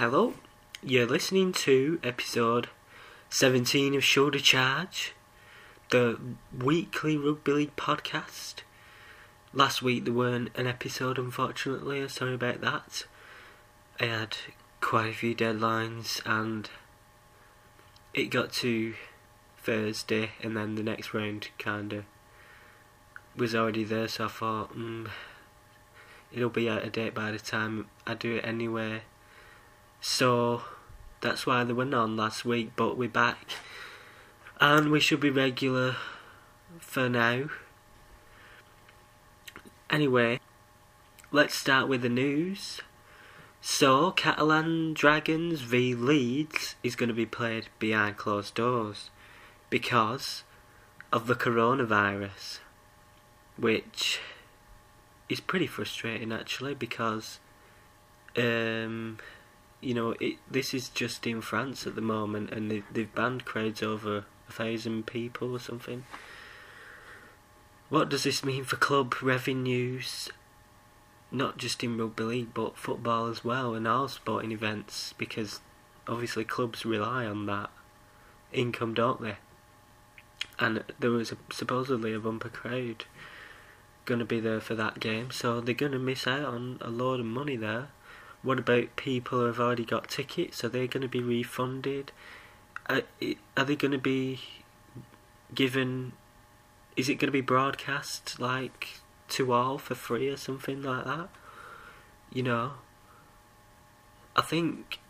Hello, 0.00 0.32
you're 0.82 1.04
listening 1.04 1.52
to 1.52 2.00
episode 2.02 2.70
17 3.28 3.94
of 3.94 4.02
Shoulder 4.02 4.38
Charge, 4.38 5.12
the 5.90 6.18
weekly 6.58 7.18
rugby 7.18 7.52
league 7.52 7.76
podcast. 7.76 8.62
Last 9.52 9.82
week 9.82 10.06
there 10.06 10.14
weren't 10.14 10.56
an 10.56 10.66
episode, 10.66 11.18
unfortunately. 11.18 12.08
Sorry 12.08 12.32
about 12.32 12.62
that. 12.62 13.04
I 14.00 14.06
had 14.06 14.38
quite 14.80 15.10
a 15.10 15.12
few 15.12 15.34
deadlines, 15.34 16.22
and 16.24 16.70
it 18.14 18.30
got 18.30 18.54
to 18.54 18.94
Thursday, 19.58 20.30
and 20.42 20.56
then 20.56 20.76
the 20.76 20.82
next 20.82 21.12
round 21.12 21.48
kinda 21.58 22.06
was 23.36 23.54
already 23.54 23.84
there. 23.84 24.08
So 24.08 24.24
I 24.24 24.28
thought, 24.28 24.74
mm, 24.74 25.10
it'll 26.32 26.48
be 26.48 26.70
out 26.70 26.84
of 26.84 26.92
date 26.92 27.12
by 27.12 27.30
the 27.30 27.38
time 27.38 27.88
I 28.06 28.14
do 28.14 28.36
it 28.36 28.46
anyway. 28.46 29.02
So 30.00 30.62
that's 31.20 31.46
why 31.46 31.64
they 31.64 31.72
were 31.72 31.94
on 31.94 32.16
last 32.16 32.44
week, 32.44 32.72
but 32.76 32.96
we're 32.96 33.08
back. 33.08 33.46
And 34.60 34.90
we 34.90 35.00
should 35.00 35.20
be 35.20 35.30
regular 35.30 35.96
for 36.78 37.08
now. 37.08 37.50
Anyway, 39.90 40.40
let's 41.30 41.54
start 41.54 41.88
with 41.88 42.02
the 42.02 42.08
news. 42.08 42.80
So, 43.60 44.12
Catalan 44.12 44.94
Dragons 44.94 45.60
v 45.60 45.94
Leeds 45.94 46.76
is 46.82 46.96
going 46.96 47.08
to 47.08 47.14
be 47.14 47.26
played 47.26 47.68
behind 47.78 48.16
closed 48.16 48.54
doors 48.54 49.10
because 49.68 50.44
of 51.12 51.26
the 51.26 51.34
coronavirus, 51.34 52.60
which 53.58 54.20
is 55.28 55.40
pretty 55.40 55.66
frustrating 55.66 56.32
actually 56.32 56.74
because 56.74 57.38
um, 58.36 59.18
you 59.80 59.94
know, 59.94 60.14
it, 60.20 60.36
this 60.50 60.74
is 60.74 60.88
just 60.88 61.26
in 61.26 61.40
France 61.40 61.86
at 61.86 61.94
the 61.94 62.00
moment, 62.00 62.50
and 62.50 62.70
they've, 62.70 62.84
they've 62.92 63.14
banned 63.14 63.44
crowds 63.44 63.82
over 63.82 64.24
a 64.48 64.52
thousand 64.52 65.06
people 65.06 65.52
or 65.52 65.58
something. 65.58 66.04
What 67.88 68.08
does 68.08 68.24
this 68.24 68.44
mean 68.44 68.64
for 68.64 68.76
club 68.76 69.14
revenues? 69.22 70.28
Not 71.32 71.58
just 71.58 71.82
in 71.82 71.96
rugby 71.96 72.24
league, 72.24 72.54
but 72.54 72.76
football 72.76 73.26
as 73.26 73.44
well, 73.44 73.74
and 73.74 73.88
all 73.88 74.08
sporting 74.08 74.52
events, 74.52 75.14
because 75.16 75.60
obviously 76.06 76.44
clubs 76.44 76.84
rely 76.84 77.24
on 77.24 77.46
that 77.46 77.70
income, 78.52 78.94
don't 78.94 79.20
they? 79.20 79.36
And 80.58 80.84
there 80.98 81.10
was 81.10 81.32
a, 81.32 81.36
supposedly 81.50 82.12
a 82.12 82.18
bumper 82.18 82.48
crowd 82.48 83.04
going 84.04 84.18
to 84.18 84.24
be 84.24 84.40
there 84.40 84.60
for 84.60 84.74
that 84.74 85.00
game, 85.00 85.30
so 85.30 85.60
they're 85.60 85.74
going 85.74 85.92
to 85.92 85.98
miss 85.98 86.26
out 86.26 86.44
on 86.44 86.78
a 86.80 86.90
load 86.90 87.20
of 87.20 87.26
money 87.26 87.56
there. 87.56 87.88
What 88.42 88.58
about 88.58 88.96
people 88.96 89.40
who 89.40 89.44
have 89.46 89.60
already 89.60 89.84
got 89.84 90.08
tickets? 90.08 90.64
Are 90.64 90.68
they 90.68 90.86
going 90.86 91.02
to 91.02 91.08
be 91.08 91.22
refunded? 91.22 92.12
Uh, 92.88 93.02
are, 93.22 93.34
are 93.58 93.64
they 93.64 93.76
going 93.76 93.92
to 93.92 93.98
be 93.98 94.40
given? 95.54 96.12
Is 96.96 97.08
it 97.08 97.16
going 97.16 97.28
to 97.28 97.32
be 97.32 97.42
broadcast 97.42 98.40
like 98.40 99.00
to 99.30 99.52
all 99.52 99.78
for 99.78 99.94
free 99.94 100.28
or 100.28 100.36
something 100.36 100.82
like 100.82 101.04
that? 101.04 101.28
You 102.32 102.42
know, 102.42 102.72
I 104.34 104.42
think 104.42 105.00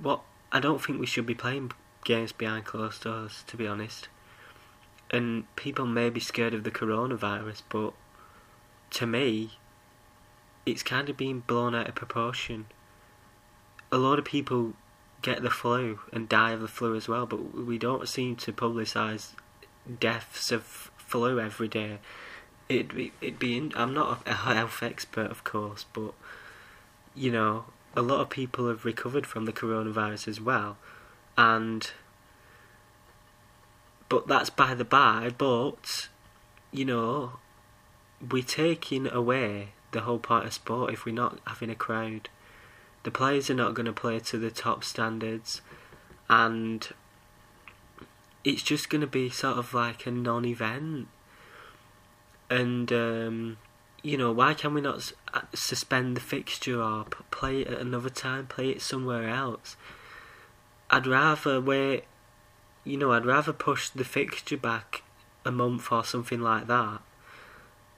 what 0.00 0.20
I 0.50 0.60
don't 0.60 0.82
think 0.82 1.00
we 1.00 1.06
should 1.06 1.26
be 1.26 1.34
playing 1.34 1.72
games 2.04 2.32
behind 2.32 2.64
closed 2.66 3.04
doors, 3.04 3.44
to 3.46 3.56
be 3.56 3.66
honest. 3.66 4.08
And 5.10 5.44
people 5.56 5.86
may 5.86 6.10
be 6.10 6.20
scared 6.20 6.54
of 6.54 6.64
the 6.64 6.70
coronavirus, 6.70 7.62
but 7.68 7.92
to 8.90 9.06
me, 9.06 9.58
it's 10.64 10.82
kind 10.82 11.08
of 11.08 11.16
being 11.16 11.40
blown 11.40 11.74
out 11.74 11.88
of 11.88 11.94
proportion. 11.94 12.66
A 13.90 13.98
lot 13.98 14.18
of 14.18 14.24
people 14.24 14.74
get 15.20 15.42
the 15.42 15.50
flu 15.50 16.00
and 16.12 16.28
die 16.28 16.52
of 16.52 16.60
the 16.60 16.68
flu 16.68 16.94
as 16.96 17.08
well, 17.08 17.26
but 17.26 17.54
we 17.54 17.78
don't 17.78 18.08
seem 18.08 18.36
to 18.36 18.52
publicise 18.52 19.32
deaths 20.00 20.50
of 20.50 20.62
flu 20.62 21.40
every 21.40 21.68
day. 21.68 21.98
It'd 22.68 22.94
be, 22.94 23.12
it'd 23.20 23.38
be 23.38 23.56
in, 23.56 23.72
I'm 23.76 23.92
not 23.92 24.26
a 24.26 24.34
health 24.34 24.82
expert, 24.82 25.30
of 25.30 25.44
course, 25.44 25.84
but 25.92 26.14
you 27.14 27.30
know, 27.30 27.66
a 27.94 28.02
lot 28.02 28.20
of 28.20 28.30
people 28.30 28.68
have 28.68 28.84
recovered 28.84 29.26
from 29.26 29.44
the 29.44 29.52
coronavirus 29.52 30.28
as 30.28 30.40
well, 30.40 30.78
and 31.36 31.90
but 34.08 34.26
that's 34.26 34.50
by 34.50 34.74
the 34.74 34.84
by. 34.84 35.30
But 35.36 36.08
you 36.70 36.84
know, 36.84 37.32
we're 38.30 38.42
taking 38.42 39.06
away 39.06 39.72
the 39.92 40.02
whole 40.02 40.18
part 40.18 40.46
of 40.46 40.52
sport 40.52 40.92
if 40.92 41.04
we're 41.04 41.14
not 41.14 41.38
having 41.46 41.70
a 41.70 41.74
crowd. 41.74 42.28
The 43.04 43.10
players 43.10 43.50
are 43.50 43.54
not 43.54 43.74
going 43.74 43.86
to 43.86 43.92
play 43.92 44.18
to 44.20 44.38
the 44.38 44.50
top 44.50 44.84
standards, 44.84 45.60
and 46.28 46.88
it's 48.44 48.62
just 48.62 48.90
going 48.90 49.00
to 49.00 49.06
be 49.06 49.30
sort 49.30 49.58
of 49.58 49.74
like 49.74 50.06
a 50.06 50.10
non 50.10 50.44
event. 50.44 51.08
And, 52.50 52.92
um, 52.92 53.58
you 54.02 54.18
know, 54.18 54.30
why 54.30 54.54
can 54.54 54.74
we 54.74 54.80
not 54.80 55.12
uh, 55.32 55.42
suspend 55.54 56.16
the 56.16 56.20
fixture 56.20 56.82
or 56.82 57.04
play 57.30 57.62
it 57.62 57.68
at 57.68 57.80
another 57.80 58.10
time, 58.10 58.46
play 58.46 58.70
it 58.70 58.82
somewhere 58.82 59.28
else? 59.28 59.76
I'd 60.90 61.06
rather 61.06 61.60
wait, 61.60 62.04
you 62.84 62.98
know, 62.98 63.12
I'd 63.12 63.24
rather 63.24 63.52
push 63.52 63.88
the 63.88 64.04
fixture 64.04 64.58
back 64.58 65.02
a 65.44 65.50
month 65.50 65.90
or 65.90 66.04
something 66.04 66.40
like 66.40 66.66
that 66.66 67.00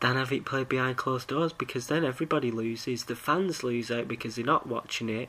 than 0.00 0.16
have 0.16 0.32
it 0.32 0.44
played 0.44 0.68
behind 0.68 0.96
closed 0.96 1.28
doors 1.28 1.52
because 1.52 1.86
then 1.86 2.04
everybody 2.04 2.50
loses. 2.50 3.04
The 3.04 3.16
fans 3.16 3.62
lose 3.62 3.90
out 3.90 4.08
because 4.08 4.36
they're 4.36 4.44
not 4.44 4.66
watching 4.66 5.08
it. 5.08 5.28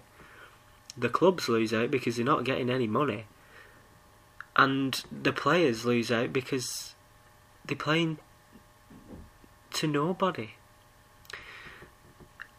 The 0.97 1.09
clubs 1.09 1.47
lose 1.49 1.73
out 1.73 1.91
because 1.91 2.15
they're 2.15 2.25
not 2.25 2.43
getting 2.43 2.69
any 2.69 2.87
money. 2.87 3.25
And 4.55 5.03
the 5.11 5.33
players 5.33 5.85
lose 5.85 6.11
out 6.11 6.31
because 6.31 6.95
they're 7.65 7.75
playing 7.75 8.19
to 9.73 9.87
nobody. 9.87 10.51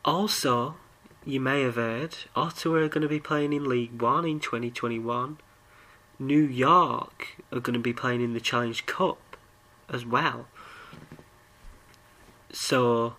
Also, 0.04 0.76
you 1.24 1.40
may 1.40 1.62
have 1.62 1.74
heard, 1.74 2.16
Ottawa 2.36 2.76
are 2.76 2.88
going 2.88 3.02
to 3.02 3.08
be 3.08 3.18
playing 3.18 3.52
in 3.52 3.68
League 3.68 4.00
One 4.00 4.24
in 4.24 4.38
2021. 4.38 5.38
New 6.18 6.42
York 6.42 7.42
are 7.50 7.60
going 7.60 7.74
to 7.74 7.80
be 7.80 7.92
playing 7.92 8.22
in 8.22 8.32
the 8.32 8.40
Challenge 8.40 8.86
Cup 8.86 9.36
as 9.88 10.06
well. 10.06 10.46
So 12.52 13.16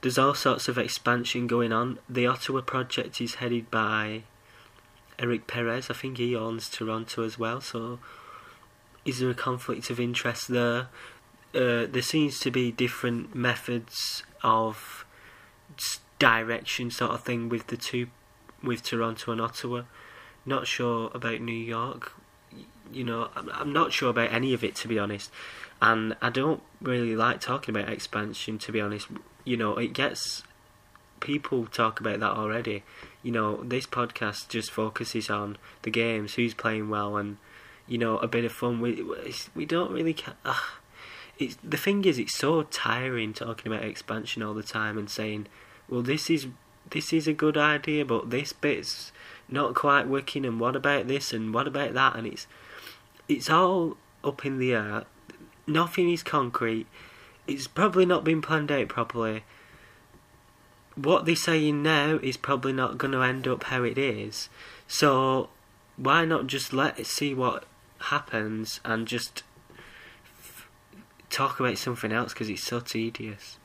there's 0.00 0.18
all 0.18 0.34
sorts 0.34 0.68
of 0.68 0.78
expansion 0.78 1.46
going 1.46 1.72
on. 1.72 1.98
The 2.08 2.26
Ottawa 2.26 2.60
project 2.60 3.20
is 3.20 3.36
headed 3.36 3.70
by 3.70 4.22
Eric 5.18 5.46
Perez. 5.46 5.90
I 5.90 5.94
think 5.94 6.18
he 6.18 6.36
owns 6.36 6.68
Toronto 6.68 7.22
as 7.22 7.38
well. 7.38 7.60
So 7.60 7.98
is 9.04 9.20
there 9.20 9.30
a 9.30 9.34
conflict 9.34 9.90
of 9.90 9.98
interest 10.00 10.48
there? 10.48 10.88
Uh, 11.54 11.86
there 11.86 12.02
seems 12.02 12.38
to 12.40 12.50
be 12.50 12.70
different 12.70 13.34
methods 13.34 14.22
of 14.42 15.06
direction, 16.18 16.90
sort 16.90 17.12
of 17.12 17.22
thing, 17.22 17.48
with 17.48 17.68
the 17.68 17.76
two, 17.76 18.08
with 18.62 18.82
Toronto 18.82 19.32
and 19.32 19.40
Ottawa. 19.40 19.82
Not 20.44 20.66
sure 20.66 21.10
about 21.14 21.40
New 21.40 21.52
York. 21.52 22.12
You 22.92 23.04
know, 23.04 23.28
I'm, 23.34 23.50
I'm 23.52 23.72
not 23.72 23.92
sure 23.92 24.10
about 24.10 24.32
any 24.32 24.54
of 24.54 24.62
it 24.64 24.74
to 24.76 24.88
be 24.88 24.98
honest 24.98 25.30
and 25.80 26.16
I 26.22 26.30
don't 26.30 26.62
really 26.80 27.16
like 27.16 27.40
talking 27.40 27.76
about 27.76 27.90
expansion 27.90 28.58
to 28.58 28.72
be 28.72 28.80
honest. 28.80 29.08
You 29.44 29.56
know, 29.56 29.76
it 29.76 29.92
gets 29.92 30.42
people 31.20 31.66
talk 31.66 32.00
about 32.00 32.20
that 32.20 32.32
already. 32.32 32.82
You 33.22 33.32
know, 33.32 33.62
this 33.62 33.86
podcast 33.86 34.48
just 34.48 34.70
focuses 34.70 35.28
on 35.28 35.58
the 35.82 35.90
games, 35.90 36.34
who's 36.34 36.54
playing 36.54 36.88
well, 36.88 37.16
and 37.16 37.36
you 37.86 37.98
know, 37.98 38.18
a 38.18 38.28
bit 38.28 38.44
of 38.44 38.52
fun. 38.52 38.80
We 38.80 39.04
we 39.54 39.66
don't 39.66 39.92
really. 39.92 40.16
Uh, 40.44 40.58
it's 41.38 41.56
the 41.62 41.76
thing 41.76 42.04
is, 42.04 42.18
it's 42.18 42.36
so 42.36 42.62
tiring 42.62 43.34
talking 43.34 43.70
about 43.70 43.84
expansion 43.84 44.42
all 44.42 44.54
the 44.54 44.62
time 44.62 44.96
and 44.96 45.10
saying, 45.10 45.46
"Well, 45.88 46.02
this 46.02 46.30
is 46.30 46.46
this 46.88 47.12
is 47.12 47.28
a 47.28 47.34
good 47.34 47.58
idea, 47.58 48.04
but 48.04 48.30
this 48.30 48.52
bit's 48.54 49.12
not 49.48 49.74
quite 49.74 50.08
working, 50.08 50.46
and 50.46 50.58
what 50.58 50.74
about 50.74 51.06
this, 51.06 51.34
and 51.34 51.52
what 51.52 51.68
about 51.68 51.92
that?" 51.92 52.16
And 52.16 52.26
it's 52.26 52.46
it's 53.28 53.50
all 53.50 53.96
up 54.24 54.44
in 54.44 54.58
the 54.58 54.74
air 54.74 55.04
nothing 55.66 56.10
is 56.10 56.22
concrete. 56.22 56.86
It's 57.46 57.66
probably 57.66 58.06
not 58.06 58.24
been 58.24 58.42
planned 58.42 58.72
out 58.72 58.88
properly. 58.88 59.44
What 60.94 61.26
they're 61.26 61.36
saying 61.36 61.82
now 61.82 62.18
is 62.22 62.36
probably 62.36 62.72
not 62.72 62.98
going 62.98 63.12
to 63.12 63.22
end 63.22 63.46
up 63.46 63.64
how 63.64 63.82
it 63.82 63.98
is. 63.98 64.48
So 64.88 65.50
why 65.96 66.24
not 66.24 66.46
just 66.46 66.72
let 66.72 66.98
it 66.98 67.06
see 67.06 67.34
what 67.34 67.64
happens 67.98 68.80
and 68.84 69.06
just 69.06 69.42
f- 70.38 70.68
talk 71.30 71.60
about 71.60 71.78
something 71.78 72.12
else 72.12 72.32
because 72.32 72.48
it's 72.48 72.62
so 72.62 72.80
tedious. 72.80 73.58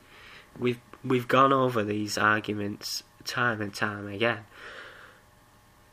We've 0.58 0.80
we've 1.04 1.28
gone 1.28 1.52
over 1.52 1.82
these 1.82 2.18
arguments 2.18 3.02
time 3.24 3.60
and 3.62 3.74
time 3.74 4.06
again, 4.08 4.44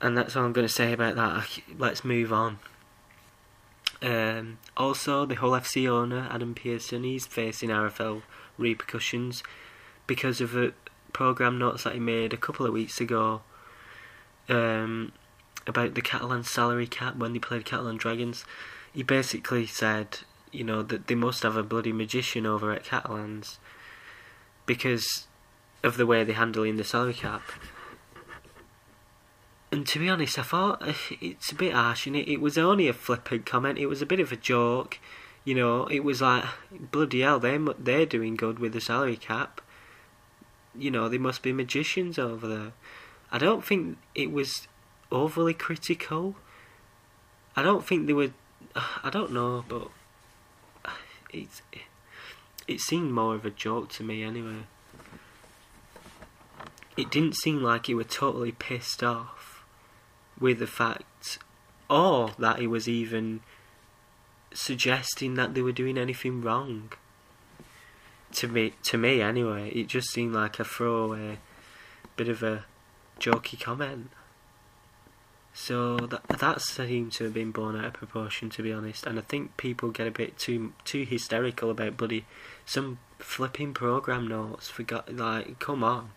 and 0.02 0.18
that's 0.18 0.36
all 0.36 0.44
I'm 0.44 0.54
going 0.54 0.68
to 0.68 0.74
say 0.74 0.92
about 0.92 1.16
that. 1.16 1.62
Let's 1.78 2.04
move 2.04 2.34
on. 2.34 2.60
Um, 4.02 4.60
also, 4.78 5.26
the 5.26 5.36
Hull 5.36 5.52
FC 5.52 5.88
owner, 5.90 6.28
Adam 6.32 6.56
Pearson, 6.56 7.04
he's 7.04 7.28
facing 7.28 7.70
RFL 7.70 8.22
repercussions 8.58 9.44
because 10.08 10.42
of 10.42 10.56
a 10.56 10.74
programme 11.12 11.58
notes 11.58 11.84
that 11.84 11.94
he 11.94 12.00
made 12.00 12.34
a 12.34 12.38
couple 12.38 12.66
of 12.66 12.74
weeks 12.74 13.02
ago 13.02 13.42
um, 14.48 15.12
about 15.68 15.96
the 15.96 16.02
Catalan 16.02 16.44
salary 16.44 16.88
cap 16.88 17.16
when 17.18 17.34
they 17.34 17.40
played 17.40 17.66
Catalan 17.66 17.98
Dragons. 17.98 18.46
He 18.94 19.04
basically 19.04 19.66
said, 19.66 20.20
you 20.52 20.64
know, 20.64 20.82
that 20.84 21.08
they 21.08 21.16
must 21.16 21.44
have 21.44 21.58
a 21.58 21.64
bloody 21.64 21.94
magician 21.94 22.46
over 22.46 22.72
at 22.72 22.84
Catalans 22.84 23.60
because 24.66 25.28
of 25.84 25.98
the 25.98 26.06
way 26.06 26.24
they're 26.24 26.36
handling 26.36 26.78
the 26.78 26.84
salary 26.84 27.14
cap. 27.14 27.42
And 29.72 29.86
to 29.88 30.00
be 30.00 30.10
honest, 30.10 30.40
I 30.40 30.44
thought 30.44 30.82
uh, 30.82 30.94
it's 31.22 31.52
a 31.52 31.56
bit 31.56 31.74
harsh, 31.74 32.08
and 32.08 32.16
it, 32.16 32.28
it 32.28 32.42
was 32.42 32.58
only 32.58 32.88
a 32.88 32.94
flippant 32.94 33.46
comment. 33.46 33.78
It 33.78 33.86
was 33.86 34.02
a 34.02 34.06
bit 34.06 34.20
of 34.20 34.32
a 34.32 34.36
joke, 34.36 35.00
you 35.46 35.54
know. 35.54 35.86
It 35.86 36.04
was 36.04 36.22
like 36.22 36.46
bloody 36.72 37.22
hell, 37.22 37.40
they 37.40 37.58
they're 37.78 38.06
doing 38.06 38.36
good 38.36 38.58
with 38.58 38.74
the 38.74 38.82
salary 38.82 39.18
cap. 39.18 39.62
You 40.76 40.90
know, 40.90 41.08
they 41.08 41.18
must 41.20 41.44
be 41.44 41.54
magicians 41.54 42.18
over 42.18 42.48
there. 42.48 42.72
I 43.32 43.38
don't 43.38 43.64
think 43.64 43.98
it 44.16 44.32
was 44.32 44.68
overly 45.12 45.54
critical. 45.54 46.36
I 47.56 47.62
don't 47.62 47.86
think 47.86 48.08
they 48.08 48.14
were. 48.14 48.32
I 48.76 49.12
don't 49.12 49.32
know, 49.32 49.64
but 49.68 49.90
it's 51.32 51.62
it 52.68 52.82
seemed 52.82 53.12
more 53.12 53.36
of 53.36 53.46
a 53.46 53.52
joke 53.52 53.90
to 53.90 54.04
me 54.04 54.24
anyway. 54.24 54.64
It 56.98 57.12
didn't 57.12 57.36
seem 57.36 57.62
like 57.62 57.86
he 57.86 57.94
were 57.94 58.04
totally 58.04 58.52
pissed 58.52 59.04
off 59.04 59.39
with 60.40 60.60
the 60.60 60.68
fact, 60.68 61.40
or 61.90 62.32
that 62.40 62.60
he 62.60 62.68
was 62.68 62.88
even 62.88 63.42
suggesting 64.54 65.36
that 65.36 65.54
they 65.54 65.62
were 65.62 65.72
doing 65.72 65.98
anything 65.98 66.42
wrong. 66.42 66.92
To 68.34 68.48
me, 68.48 68.74
to 68.84 68.98
me 68.98 69.22
anyway, 69.22 69.70
it 69.70 69.88
just 69.88 70.12
seemed 70.12 70.34
like 70.34 70.60
a 70.60 70.64
throwaway, 70.64 71.40
bit 72.16 72.30
of 72.30 72.44
a 72.44 72.66
jokey 73.20 73.60
comment. 73.60 74.12
So 75.54 75.98
that 75.98 76.28
that 76.28 76.62
seemed 76.62 77.12
to 77.14 77.26
have 77.26 77.34
been 77.34 77.52
blown 77.52 77.76
out 77.76 77.86
of 77.86 77.94
proportion, 77.94 78.50
to 78.52 78.64
be 78.64 78.72
honest. 78.72 79.06
And 79.06 79.18
I 79.18 79.24
think 79.24 79.58
people 79.58 79.90
get 79.90 80.08
a 80.08 80.12
bit 80.12 80.38
too 80.38 80.74
too 80.86 81.04
hysterical 81.04 81.70
about 81.70 81.98
bloody 81.98 82.26
some 82.66 83.00
flipping 83.18 83.74
program 83.74 84.28
notes. 84.28 84.70
Forgot 84.70 85.16
like, 85.16 85.60
come 85.60 85.84
on. 85.84 86.12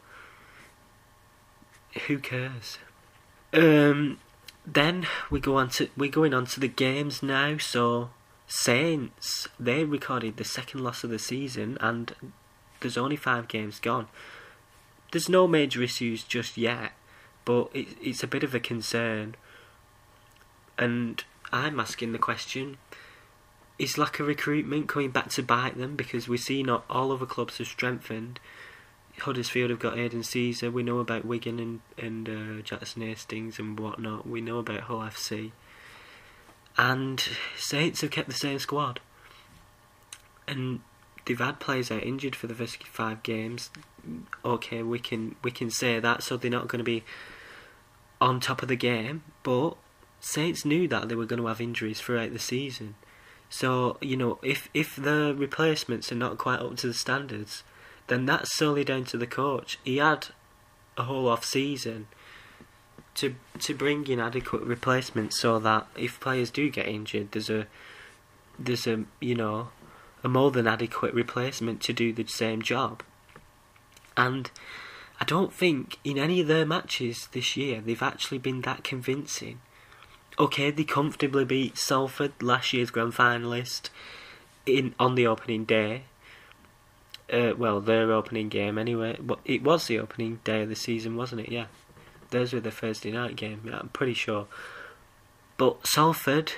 Who 2.06 2.18
cares? 2.18 2.78
Um, 3.52 4.18
then 4.66 5.06
we 5.30 5.40
go 5.40 5.56
on 5.56 5.68
to 5.70 5.88
we're 5.96 6.10
going 6.10 6.34
on 6.34 6.46
to 6.46 6.60
the 6.60 6.68
games 6.68 7.22
now. 7.22 7.58
So 7.58 8.10
Saints 8.46 9.48
they 9.58 9.84
recorded 9.84 10.36
the 10.36 10.44
second 10.44 10.82
loss 10.82 11.04
of 11.04 11.10
the 11.10 11.18
season, 11.18 11.78
and 11.80 12.14
there's 12.80 12.98
only 12.98 13.16
five 13.16 13.48
games 13.48 13.78
gone. 13.80 14.08
There's 15.10 15.28
no 15.28 15.46
major 15.46 15.82
issues 15.82 16.22
just 16.24 16.56
yet 16.56 16.92
but 17.44 17.70
it, 17.74 17.88
it's 18.00 18.22
a 18.22 18.26
bit 18.28 18.42
of 18.42 18.54
a 18.54 18.60
concern. 18.60 19.34
And 20.78 21.22
I'm 21.52 21.78
asking 21.80 22.12
the 22.12 22.18
question 22.18 22.78
is 23.78 23.98
lack 23.98 24.20
of 24.20 24.26
recruitment 24.26 24.88
coming 24.88 25.10
back 25.10 25.28
to 25.30 25.42
bite 25.42 25.76
them 25.76 25.96
because 25.96 26.28
we 26.28 26.36
see 26.36 26.62
not 26.62 26.84
all 26.88 27.12
other 27.12 27.26
clubs 27.26 27.58
have 27.58 27.66
strengthened. 27.66 28.38
Huddersfield 29.18 29.70
have 29.70 29.78
got 29.78 29.98
Aidan 29.98 30.22
Sezer. 30.22 30.72
We 30.72 30.82
know 30.82 30.98
about 30.98 31.24
Wigan 31.24 31.58
and 31.58 31.80
and 31.98 32.28
uh, 32.28 32.62
Jackson 32.62 33.02
Hastings 33.02 33.58
and 33.58 33.78
whatnot. 33.78 34.26
We 34.26 34.40
know 34.40 34.58
about 34.58 34.82
Hull 34.82 35.00
FC, 35.00 35.52
and 36.76 37.22
Saints 37.56 38.00
have 38.00 38.10
kept 38.10 38.28
the 38.28 38.34
same 38.34 38.58
squad. 38.58 39.00
And 40.48 40.80
they've 41.24 41.38
had 41.38 41.60
players 41.60 41.90
out 41.90 42.02
injured 42.02 42.34
for 42.34 42.46
the 42.46 42.54
first 42.54 42.82
five 42.84 43.22
games. 43.22 43.70
Okay, 44.44 44.82
we 44.82 44.98
can 44.98 45.36
we 45.44 45.50
can 45.50 45.70
say 45.70 46.00
that, 46.00 46.22
so 46.22 46.36
they're 46.36 46.50
not 46.50 46.68
going 46.68 46.78
to 46.78 46.84
be 46.84 47.04
on 48.20 48.40
top 48.40 48.62
of 48.62 48.68
the 48.68 48.76
game. 48.76 49.22
But 49.42 49.76
Saints 50.20 50.64
knew 50.64 50.88
that 50.88 51.08
they 51.08 51.14
were 51.14 51.26
going 51.26 51.40
to 51.40 51.48
have 51.48 51.60
injuries 51.60 52.00
throughout 52.00 52.32
the 52.32 52.38
season. 52.38 52.96
So 53.50 53.98
you 54.00 54.16
know, 54.16 54.38
if 54.42 54.68
if 54.72 54.96
the 54.96 55.34
replacements 55.36 56.10
are 56.10 56.16
not 56.16 56.38
quite 56.38 56.60
up 56.60 56.76
to 56.78 56.88
the 56.88 56.94
standards, 56.94 57.62
then 58.08 58.26
that's 58.26 58.54
solely 58.56 58.84
down 58.84 59.04
to 59.04 59.16
the 59.16 59.26
coach. 59.26 59.78
He 59.84 59.98
had 59.98 60.28
a 60.96 61.04
whole 61.04 61.28
off 61.28 61.44
season 61.44 62.08
to 63.14 63.34
to 63.58 63.74
bring 63.74 64.06
in 64.06 64.20
adequate 64.20 64.62
replacements 64.62 65.40
so 65.40 65.58
that 65.58 65.86
if 65.96 66.20
players 66.20 66.50
do 66.50 66.70
get 66.70 66.86
injured, 66.86 67.32
there's 67.32 67.50
a 67.50 67.66
there's 68.58 68.86
a 68.86 69.04
you 69.20 69.34
know 69.34 69.68
a 70.24 70.28
more 70.28 70.50
than 70.50 70.66
adequate 70.66 71.14
replacement 71.14 71.80
to 71.82 71.92
do 71.92 72.12
the 72.12 72.26
same 72.26 72.62
job. 72.62 73.02
And 74.16 74.50
I 75.20 75.24
don't 75.24 75.52
think 75.52 75.98
in 76.04 76.18
any 76.18 76.40
of 76.40 76.46
their 76.46 76.66
matches 76.66 77.28
this 77.32 77.56
year 77.56 77.80
they've 77.80 78.02
actually 78.02 78.38
been 78.38 78.62
that 78.62 78.84
convincing. 78.84 79.60
Okay, 80.38 80.70
they 80.70 80.84
comfortably 80.84 81.44
beat 81.44 81.76
Salford, 81.76 82.32
last 82.40 82.72
year's 82.72 82.90
grand 82.90 83.12
finalist, 83.12 83.90
in 84.64 84.94
on 84.98 85.14
the 85.14 85.26
opening 85.26 85.64
day. 85.64 86.04
Uh, 87.32 87.54
well, 87.56 87.80
their 87.80 88.12
opening 88.12 88.50
game 88.50 88.76
anyway. 88.76 89.18
It 89.46 89.62
was 89.62 89.86
the 89.86 89.98
opening 89.98 90.40
day 90.44 90.62
of 90.62 90.68
the 90.68 90.76
season, 90.76 91.16
wasn't 91.16 91.40
it? 91.40 91.50
Yeah, 91.50 91.66
those 92.30 92.52
were 92.52 92.60
the 92.60 92.70
Thursday 92.70 93.10
night 93.10 93.36
game. 93.36 93.68
I'm 93.72 93.88
pretty 93.88 94.14
sure. 94.14 94.46
But 95.56 95.86
Salford, 95.86 96.52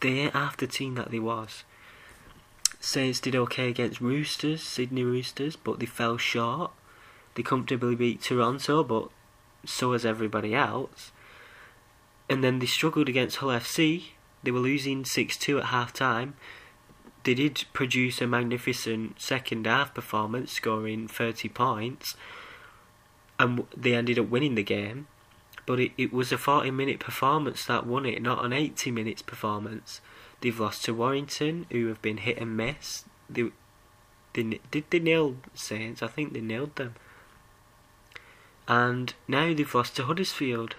they 0.00 0.20
ain't 0.20 0.34
half 0.34 0.56
the 0.56 0.66
team 0.68 0.94
that 0.94 1.10
they 1.10 1.18
was. 1.18 1.64
Saints 2.78 3.20
did 3.20 3.34
okay 3.34 3.68
against 3.68 4.00
Roosters, 4.00 4.62
Sydney 4.62 5.04
Roosters, 5.04 5.56
but 5.56 5.78
they 5.78 5.86
fell 5.86 6.18
short. 6.18 6.72
They 7.34 7.42
comfortably 7.42 7.94
beat 7.94 8.22
Toronto, 8.22 8.84
but 8.84 9.08
so 9.64 9.92
has 9.92 10.04
everybody 10.04 10.54
else. 10.54 11.12
And 12.28 12.42
then 12.42 12.58
they 12.58 12.66
struggled 12.66 13.08
against 13.08 13.36
Hull 13.36 13.50
FC. 13.50 14.04
They 14.42 14.50
were 14.50 14.58
losing 14.58 15.04
6 15.04 15.36
2 15.36 15.58
at 15.58 15.64
half 15.66 15.92
time. 15.92 16.34
They 17.24 17.34
did 17.34 17.64
produce 17.72 18.20
a 18.20 18.26
magnificent 18.26 19.20
second 19.20 19.66
half 19.66 19.94
performance, 19.94 20.52
scoring 20.52 21.08
30 21.08 21.48
points. 21.50 22.16
And 23.38 23.66
they 23.76 23.94
ended 23.94 24.18
up 24.18 24.28
winning 24.28 24.54
the 24.54 24.62
game. 24.62 25.06
But 25.64 25.78
it, 25.78 25.92
it 25.96 26.12
was 26.12 26.32
a 26.32 26.38
40 26.38 26.70
minute 26.72 26.98
performance 26.98 27.64
that 27.66 27.86
won 27.86 28.06
it, 28.06 28.20
not 28.20 28.44
an 28.44 28.52
80 28.52 28.90
minutes 28.90 29.22
performance. 29.22 30.00
They've 30.40 30.58
lost 30.58 30.84
to 30.84 30.94
Warrington, 30.94 31.66
who 31.70 31.86
have 31.86 32.02
been 32.02 32.18
hit 32.18 32.38
and 32.38 32.56
miss. 32.56 33.04
They, 33.30 33.50
they 34.32 34.60
did 34.70 34.84
they 34.90 34.98
nail 34.98 35.36
Saints? 35.54 36.02
I 36.02 36.08
think 36.08 36.32
they 36.32 36.40
nailed 36.40 36.74
them. 36.74 36.96
And 38.66 39.14
now 39.28 39.54
they've 39.54 39.74
lost 39.74 39.96
to 39.96 40.04
Huddersfield, 40.04 40.76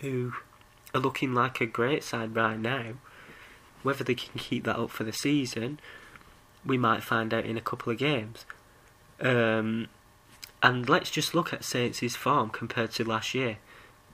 who 0.00 0.34
are 0.94 1.00
looking 1.00 1.34
like 1.34 1.60
a 1.60 1.66
great 1.66 2.04
side 2.04 2.36
right 2.36 2.58
now. 2.58 2.94
Whether 3.86 4.02
they 4.02 4.16
can 4.16 4.40
keep 4.40 4.64
that 4.64 4.80
up 4.80 4.90
for 4.90 5.04
the 5.04 5.12
season, 5.12 5.78
we 6.64 6.76
might 6.76 7.04
find 7.04 7.32
out 7.32 7.44
in 7.44 7.56
a 7.56 7.60
couple 7.60 7.92
of 7.92 7.98
games. 7.98 8.44
Um, 9.20 9.86
and 10.60 10.88
let's 10.88 11.08
just 11.08 11.36
look 11.36 11.52
at 11.52 11.62
Saints' 11.62 12.16
form 12.16 12.50
compared 12.50 12.90
to 12.94 13.04
last 13.04 13.32
year. 13.32 13.58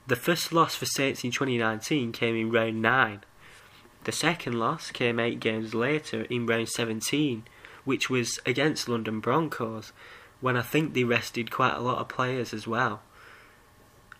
The 0.05 0.15
first 0.15 0.53
loss 0.53 0.75
for 0.75 0.85
Saints 0.85 1.23
in 1.23 1.31
2019 1.31 2.11
came 2.11 2.35
in 2.35 2.51
round 2.51 2.83
9. 2.83 3.23
The 4.03 4.11
second 4.11 4.59
loss 4.59 4.91
came 4.91 5.19
eight 5.19 5.39
games 5.39 5.73
later 5.73 6.27
in 6.29 6.45
round 6.45 6.69
17, 6.69 7.43
which 7.83 8.11
was 8.11 8.39
against 8.45 8.87
London 8.87 9.21
Broncos, 9.21 9.91
when 10.39 10.55
I 10.55 10.61
think 10.61 10.93
they 10.93 11.03
rested 11.03 11.49
quite 11.49 11.73
a 11.73 11.81
lot 11.81 11.97
of 11.97 12.09
players 12.09 12.53
as 12.53 12.67
well. 12.67 13.01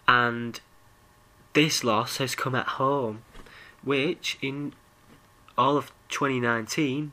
And 0.07 0.59
this 1.53 1.83
loss 1.83 2.17
has 2.17 2.33
come 2.33 2.55
at 2.55 2.79
home, 2.81 3.21
which 3.83 4.39
in 4.41 4.73
all 5.57 5.77
of 5.77 5.91
2019 6.09 7.11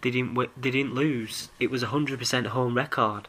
they 0.00 0.10
didn't 0.10 0.34
they 0.60 0.70
didn't 0.70 0.94
lose. 0.94 1.50
It 1.58 1.70
was 1.70 1.82
a 1.82 1.88
hundred 1.88 2.18
percent 2.18 2.48
home 2.48 2.74
record. 2.74 3.28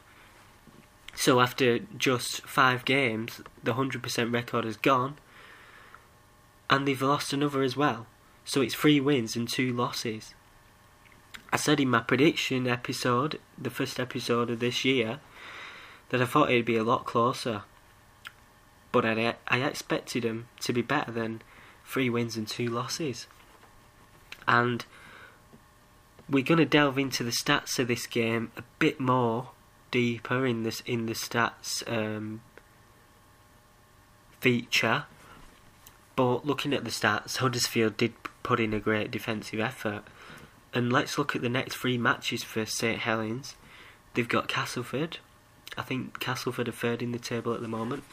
So 1.16 1.40
after 1.40 1.80
just 1.80 2.42
five 2.42 2.86
games, 2.86 3.42
the 3.64 3.74
hundred 3.74 4.04
percent 4.04 4.32
record 4.32 4.66
is 4.66 4.78
gone, 4.78 5.18
and 6.70 6.88
they've 6.88 7.02
lost 7.02 7.34
another 7.34 7.64
as 7.64 7.76
well. 7.76 8.06
So 8.46 8.62
it's 8.62 8.76
three 8.76 9.00
wins 9.00 9.36
and 9.36 9.48
two 9.48 9.74
losses. 9.74 10.34
I 11.52 11.58
said 11.58 11.80
in 11.80 11.90
my 11.90 12.02
prediction 12.02 12.68
episode, 12.68 13.40
the 13.58 13.72
first 13.72 14.00
episode 14.00 14.52
of 14.52 14.60
this 14.60 14.86
year, 14.86 15.20
that 16.10 16.22
I 16.22 16.26
thought 16.26 16.52
it'd 16.52 16.66
be 16.66 16.78
a 16.78 16.84
lot 16.84 17.06
closer. 17.06 17.64
But 18.92 19.06
I, 19.06 19.36
I 19.48 19.60
expected 19.60 20.24
them 20.24 20.48
to 20.62 20.74
be 20.74 20.82
better 20.84 21.12
than 21.12 21.42
three 21.86 22.10
wins 22.10 22.38
and 22.38 22.48
two 22.48 22.68
losses. 22.68 23.28
And 24.50 24.84
we're 26.28 26.44
going 26.44 26.58
to 26.58 26.66
delve 26.66 26.98
into 26.98 27.24
the 27.24 27.32
stats 27.32 27.78
of 27.78 27.88
this 27.88 28.08
game 28.08 28.52
a 28.58 28.64
bit 28.80 29.00
more 29.00 29.52
deeper 29.92 30.46
in 30.46 30.64
this 30.64 30.82
in 30.82 31.06
the 31.06 31.14
stats 31.14 31.84
um, 31.88 32.42
feature. 34.40 35.06
But 36.16 36.46
looking 36.46 36.74
at 36.74 36.84
the 36.84 36.90
stats, 36.90 37.38
Huddersfield 37.38 37.96
did 37.96 38.14
put 38.42 38.60
in 38.60 38.74
a 38.74 38.80
great 38.80 39.12
defensive 39.12 39.60
effort. 39.60 40.04
And 40.74 40.92
let's 40.92 41.18
look 41.18 41.36
at 41.36 41.42
the 41.42 41.50
next 41.50 41.76
three 41.76 41.98
matches 41.98 42.44
for 42.44 42.66
St 42.66 43.00
Helens. 43.00 43.56
They've 44.16 44.28
got 44.28 44.48
Castleford. 44.48 45.20
I 45.78 45.84
think 45.84 46.20
Castleford 46.20 46.68
are 46.68 46.72
third 46.72 47.04
in 47.04 47.12
the 47.12 47.20
table 47.20 47.54
at 47.54 47.62
the 47.62 47.68
moment. 47.68 48.04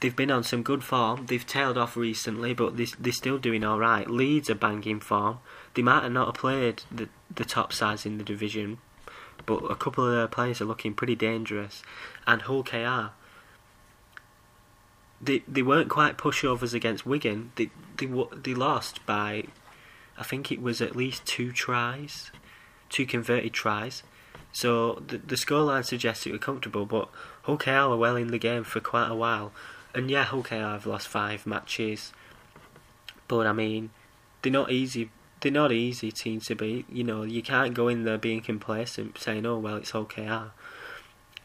They've 0.00 0.14
been 0.14 0.30
on 0.30 0.44
some 0.44 0.62
good 0.62 0.84
form. 0.84 1.26
They've 1.26 1.46
tailed 1.46 1.78
off 1.78 1.96
recently, 1.96 2.54
but 2.54 2.76
they, 2.76 2.86
they're 2.98 3.12
still 3.12 3.38
doing 3.38 3.64
all 3.64 3.78
right. 3.78 4.08
Leeds 4.08 4.50
are 4.50 4.54
banging 4.54 5.00
form. 5.00 5.38
They 5.74 5.82
might 5.82 6.02
have 6.02 6.12
not 6.12 6.26
have 6.26 6.34
played 6.34 6.82
the 6.90 7.08
the 7.34 7.44
top 7.44 7.72
sides 7.72 8.06
in 8.06 8.18
the 8.18 8.24
division, 8.24 8.78
but 9.46 9.58
a 9.70 9.76
couple 9.76 10.04
of 10.04 10.12
their 10.12 10.28
players 10.28 10.60
are 10.60 10.64
looking 10.64 10.94
pretty 10.94 11.14
dangerous. 11.14 11.82
And 12.26 12.42
Hull 12.42 12.62
KR, 12.62 13.12
they 15.20 15.42
they 15.46 15.62
weren't 15.62 15.88
quite 15.90 16.18
pushovers 16.18 16.74
against 16.74 17.06
Wigan. 17.06 17.52
They 17.56 17.70
they 17.96 18.06
they 18.34 18.54
lost 18.54 19.04
by, 19.06 19.44
I 20.16 20.22
think 20.22 20.50
it 20.50 20.62
was 20.62 20.80
at 20.80 20.96
least 20.96 21.26
two 21.26 21.52
tries, 21.52 22.30
two 22.88 23.06
converted 23.06 23.52
tries. 23.52 24.02
So 24.52 25.02
the 25.06 25.18
the 25.18 25.36
scoreline 25.36 25.84
suggests 25.84 26.26
it 26.26 26.32
were 26.32 26.38
comfortable, 26.38 26.86
but 26.86 27.08
Hull 27.42 27.58
KR 27.58 27.88
were 27.88 27.96
well 27.96 28.16
in 28.16 28.28
the 28.28 28.38
game 28.38 28.64
for 28.64 28.80
quite 28.80 29.08
a 29.08 29.14
while. 29.14 29.52
And 29.94 30.10
yeah, 30.10 30.24
Hull 30.24 30.42
KR 30.42 30.54
have 30.54 30.86
lost 30.86 31.08
five 31.08 31.46
matches, 31.46 32.12
but 33.26 33.46
I 33.46 33.52
mean, 33.52 33.90
they're 34.42 34.52
not 34.52 34.70
easy. 34.70 35.10
They're 35.40 35.52
not 35.52 35.72
easy 35.72 36.10
team 36.10 36.40
to 36.40 36.54
beat. 36.54 36.86
You 36.90 37.04
know, 37.04 37.22
you 37.22 37.42
can't 37.42 37.74
go 37.74 37.88
in 37.88 38.04
there 38.04 38.18
being 38.18 38.40
complacent, 38.40 39.18
saying, 39.18 39.46
"Oh 39.46 39.58
well, 39.58 39.76
it's 39.76 39.90
Hull 39.90 40.04
KR," 40.04 40.50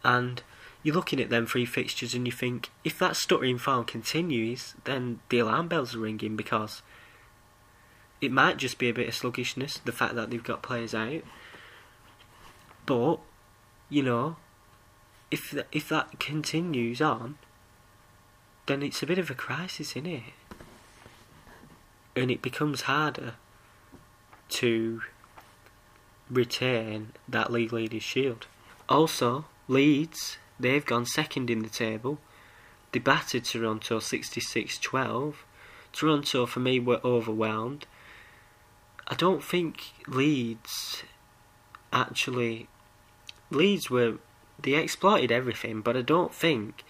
and 0.03 0.41
you're 0.83 0.95
looking 0.95 1.21
at 1.21 1.29
them 1.29 1.45
three 1.45 1.65
fixtures 1.65 2.13
and 2.13 2.27
you 2.27 2.31
think 2.31 2.69
if 2.83 2.99
that 2.99 3.15
stuttering 3.15 3.57
form 3.57 3.85
continues, 3.85 4.75
then 4.83 5.21
the 5.29 5.39
alarm 5.39 5.69
bells 5.69 5.95
are 5.95 5.99
ringing 5.99 6.35
because 6.35 6.81
it 8.19 8.31
might 8.31 8.57
just 8.57 8.77
be 8.77 8.89
a 8.89 8.93
bit 8.93 9.07
of 9.07 9.15
sluggishness, 9.15 9.79
the 9.85 9.93
fact 9.93 10.15
that 10.15 10.29
they've 10.29 10.43
got 10.43 10.61
players 10.61 10.93
out. 10.93 11.23
But 12.85 13.19
you 13.89 14.03
know, 14.03 14.37
if 15.31 15.51
th- 15.51 15.65
if 15.71 15.89
that 15.89 16.19
continues 16.19 17.01
on, 17.01 17.37
then 18.65 18.81
it's 18.81 19.03
a 19.03 19.07
bit 19.07 19.19
of 19.19 19.29
a 19.29 19.35
crisis, 19.35 19.91
isn't 19.91 20.05
it? 20.05 20.23
And 22.15 22.29
it 22.29 22.41
becomes 22.41 22.81
harder 22.81 23.35
to 24.49 25.01
retain 26.29 27.13
that 27.27 27.51
league 27.51 27.73
leaders 27.73 28.03
shield. 28.03 28.47
Also, 28.87 29.45
Leeds 29.67 30.37
They've 30.59 30.85
gone 30.85 31.05
second 31.05 31.49
in 31.49 31.63
the 31.63 31.69
table. 31.69 32.19
They 32.91 32.99
battered 32.99 33.45
Toronto 33.45 33.99
66 33.99 34.77
12. 34.77 35.45
Toronto, 35.91 36.45
for 36.45 36.59
me, 36.59 36.79
were 36.79 37.01
overwhelmed. 37.03 37.85
I 39.07 39.15
don't 39.15 39.43
think 39.43 39.91
Leeds 40.07 41.03
actually. 41.91 42.67
Leeds 43.53 43.89
were. 43.89 44.17
They 44.61 44.75
exploited 44.75 45.31
everything, 45.31 45.81
but 45.81 45.97
I 45.97 46.01
don't 46.01 46.33
think 46.33 46.83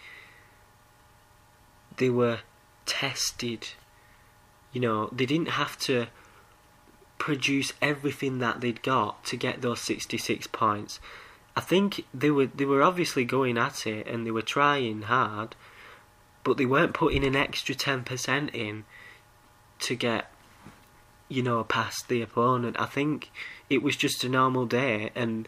they 1.97 2.09
were 2.09 2.39
tested. 2.85 3.69
You 4.71 4.81
know, 4.81 5.09
they 5.11 5.25
didn't 5.25 5.49
have 5.49 5.77
to 5.79 6.07
produce 7.17 7.71
everything 7.81 8.39
that 8.39 8.59
they'd 8.59 8.83
got 8.83 9.23
to 9.25 9.37
get 9.37 9.61
those 9.61 9.79
66 9.81 10.47
points. 10.47 10.99
I 11.55 11.61
think 11.61 12.05
they 12.13 12.31
were 12.31 12.47
they 12.47 12.65
were 12.65 12.81
obviously 12.81 13.25
going 13.25 13.57
at 13.57 13.85
it 13.85 14.07
and 14.07 14.25
they 14.25 14.31
were 14.31 14.41
trying 14.41 15.03
hard, 15.03 15.55
but 16.43 16.57
they 16.57 16.65
weren't 16.65 16.93
putting 16.93 17.23
an 17.23 17.35
extra 17.35 17.75
ten 17.75 18.03
percent 18.03 18.53
in 18.55 18.85
to 19.79 19.95
get 19.95 20.31
you 21.29 21.43
know 21.43 21.63
past 21.63 22.07
the 22.07 22.21
opponent. 22.21 22.75
I 22.79 22.87
think 22.87 23.29
it 23.69 23.83
was 23.83 23.95
just 23.95 24.23
a 24.23 24.29
normal 24.29 24.65
day 24.65 25.11
and 25.13 25.47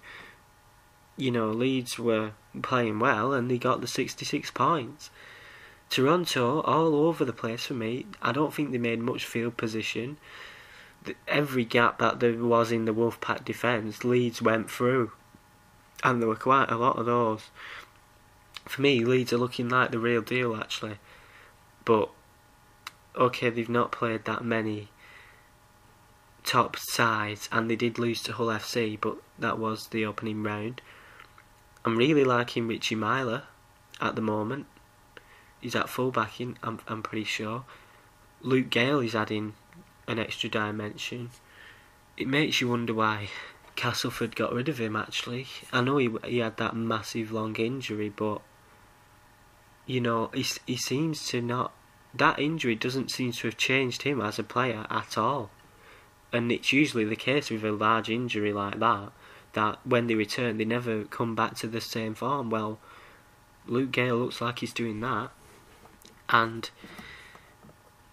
you 1.17 1.31
know 1.31 1.49
Leeds 1.49 1.97
were 1.97 2.31
playing 2.61 2.99
well 2.99 3.33
and 3.33 3.49
they 3.49 3.57
got 3.57 3.81
the 3.81 3.87
sixty 3.87 4.25
six 4.25 4.51
points. 4.51 5.09
Toronto 5.89 6.61
all 6.61 6.95
over 6.95 7.23
the 7.23 7.33
place 7.33 7.65
for 7.65 7.73
me. 7.73 8.05
I 8.21 8.31
don't 8.31 8.53
think 8.53 8.71
they 8.71 8.77
made 8.77 8.99
much 8.99 9.25
field 9.25 9.55
position. 9.55 10.17
Every 11.27 11.63
gap 11.63 11.99
that 11.99 12.19
there 12.19 12.33
was 12.33 12.71
in 12.71 12.85
the 12.85 12.93
Wolfpack 12.93 13.45
defence, 13.45 14.03
Leeds 14.03 14.41
went 14.41 14.69
through 14.71 15.11
and 16.03 16.21
there 16.21 16.29
were 16.29 16.35
quite 16.35 16.71
a 16.71 16.77
lot 16.77 16.97
of 16.97 17.05
those. 17.05 17.49
For 18.65 18.81
me, 18.81 19.05
Leeds 19.05 19.31
are 19.31 19.37
looking 19.37 19.69
like 19.69 19.91
the 19.91 19.99
real 19.99 20.21
deal 20.21 20.55
actually, 20.55 20.97
but 21.83 22.09
okay, 23.15 23.49
they've 23.49 23.69
not 23.69 23.91
played 23.91 24.25
that 24.25 24.43
many 24.43 24.89
top 26.43 26.77
sides, 26.77 27.49
and 27.51 27.69
they 27.69 27.75
did 27.75 27.97
lose 27.97 28.21
to 28.23 28.33
Hull 28.33 28.47
FC, 28.47 28.99
but 28.99 29.17
that 29.39 29.57
was 29.57 29.87
the 29.87 30.05
opening 30.05 30.43
round. 30.43 30.81
I'm 31.85 31.97
really 31.97 32.23
liking 32.23 32.67
Richie 32.67 32.95
Myler 32.95 33.43
at 34.01 34.15
the 34.15 34.21
moment. 34.21 34.65
He's 35.61 35.75
at 35.75 35.85
fullbacking, 35.85 36.55
I'm 36.63 36.79
I'm 36.87 37.03
pretty 37.03 37.25
sure. 37.25 37.63
Luke 38.41 38.71
Gale 38.71 39.01
is 39.01 39.13
adding 39.13 39.53
an 40.07 40.17
extra 40.17 40.49
dimension. 40.49 41.29
It 42.17 42.27
makes 42.27 42.59
you 42.59 42.69
wonder 42.69 42.95
why 42.95 43.29
Castleford 43.75 44.35
got 44.35 44.51
rid 44.51 44.67
of 44.67 44.79
him. 44.79 44.95
Actually, 44.95 45.45
I 45.71 45.81
know 45.81 45.97
he 45.97 46.09
he 46.25 46.39
had 46.39 46.57
that 46.57 46.75
massive 46.75 47.31
long 47.31 47.55
injury, 47.55 48.09
but 48.09 48.41
you 49.85 50.01
know 50.01 50.31
he 50.33 50.43
he 50.65 50.77
seems 50.77 51.27
to 51.27 51.41
not. 51.41 51.71
That 52.15 52.39
injury 52.39 52.75
doesn't 52.75 53.11
seem 53.11 53.31
to 53.33 53.47
have 53.47 53.57
changed 53.57 54.01
him 54.01 54.21
as 54.21 54.39
a 54.39 54.43
player 54.43 54.87
at 54.89 55.19
all, 55.19 55.51
and 56.33 56.51
it's 56.51 56.73
usually 56.73 57.05
the 57.05 57.15
case 57.15 57.51
with 57.51 57.63
a 57.63 57.71
large 57.71 58.09
injury 58.09 58.53
like 58.53 58.79
that 58.79 59.11
that 59.55 59.79
when 59.83 60.07
they 60.07 60.15
return 60.15 60.57
they 60.57 60.65
never 60.65 61.03
come 61.05 61.35
back 61.35 61.55
to 61.55 61.67
the 61.67 61.81
same 61.81 62.13
form. 62.13 62.49
Well, 62.49 62.79
Luke 63.65 63.91
Gale 63.91 64.17
looks 64.17 64.39
like 64.39 64.59
he's 64.59 64.73
doing 64.73 64.99
that, 65.01 65.31
and 66.29 66.69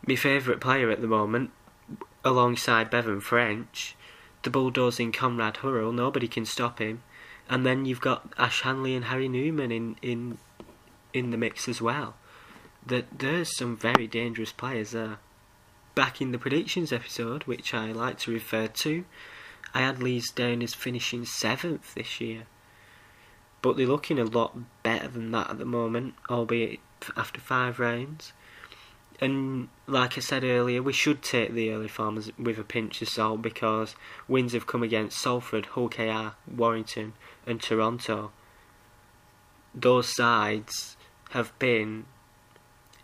my 0.06 0.16
favourite 0.16 0.60
player 0.60 0.90
at 0.90 1.00
the 1.00 1.06
moment, 1.06 1.50
alongside 2.24 2.90
Bevan 2.90 3.20
French, 3.20 3.94
the 4.42 4.50
bulldozing 4.50 5.12
Conrad 5.12 5.58
Hurrell, 5.58 5.92
nobody 5.92 6.28
can 6.28 6.44
stop 6.44 6.78
him. 6.78 7.02
And 7.48 7.66
then 7.66 7.84
you've 7.84 8.00
got 8.00 8.32
Ash 8.38 8.62
Handley 8.62 8.94
and 8.94 9.06
Harry 9.06 9.28
Newman 9.28 9.70
in 9.70 9.96
in 10.00 10.38
in 11.12 11.30
the 11.30 11.36
mix 11.36 11.68
as 11.68 11.82
well. 11.82 12.14
That 12.86 13.18
there's 13.18 13.56
some 13.56 13.76
very 13.76 14.06
dangerous 14.06 14.52
players 14.52 14.92
there. 14.92 15.18
Back 15.94 16.20
in 16.20 16.32
the 16.32 16.38
predictions 16.38 16.92
episode, 16.92 17.44
which 17.44 17.74
I 17.74 17.92
like 17.92 18.18
to 18.20 18.32
refer 18.32 18.66
to, 18.66 19.04
I 19.74 19.80
had 19.80 20.02
Leeds 20.02 20.30
down 20.30 20.62
as 20.62 20.74
finishing 20.74 21.24
seventh 21.24 21.94
this 21.94 22.20
year. 22.20 22.44
But 23.60 23.76
they're 23.76 23.86
looking 23.86 24.18
a 24.18 24.24
lot 24.24 24.56
better 24.82 25.08
than 25.08 25.30
that 25.30 25.50
at 25.50 25.58
the 25.58 25.64
moment, 25.64 26.14
albeit 26.28 26.80
after 27.16 27.40
five 27.40 27.78
rounds 27.78 28.32
and 29.22 29.68
like 29.86 30.18
I 30.18 30.20
said 30.20 30.42
earlier, 30.42 30.82
we 30.82 30.92
should 30.92 31.22
take 31.22 31.52
the 31.52 31.70
early 31.70 31.86
farmers 31.86 32.32
with 32.36 32.58
a 32.58 32.64
pinch 32.64 33.00
of 33.02 33.08
salt 33.08 33.40
because 33.40 33.94
wins 34.26 34.52
have 34.52 34.66
come 34.66 34.82
against 34.82 35.16
Salford, 35.16 35.66
Hull 35.66 35.88
KR, 35.88 36.34
Warrington, 36.52 37.12
and 37.46 37.62
Toronto. 37.62 38.32
Those 39.72 40.12
sides 40.12 40.96
have 41.30 41.56
been 41.60 42.06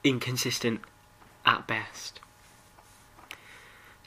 inconsistent 0.03 0.81
at 1.47 1.69
best. 1.69 2.19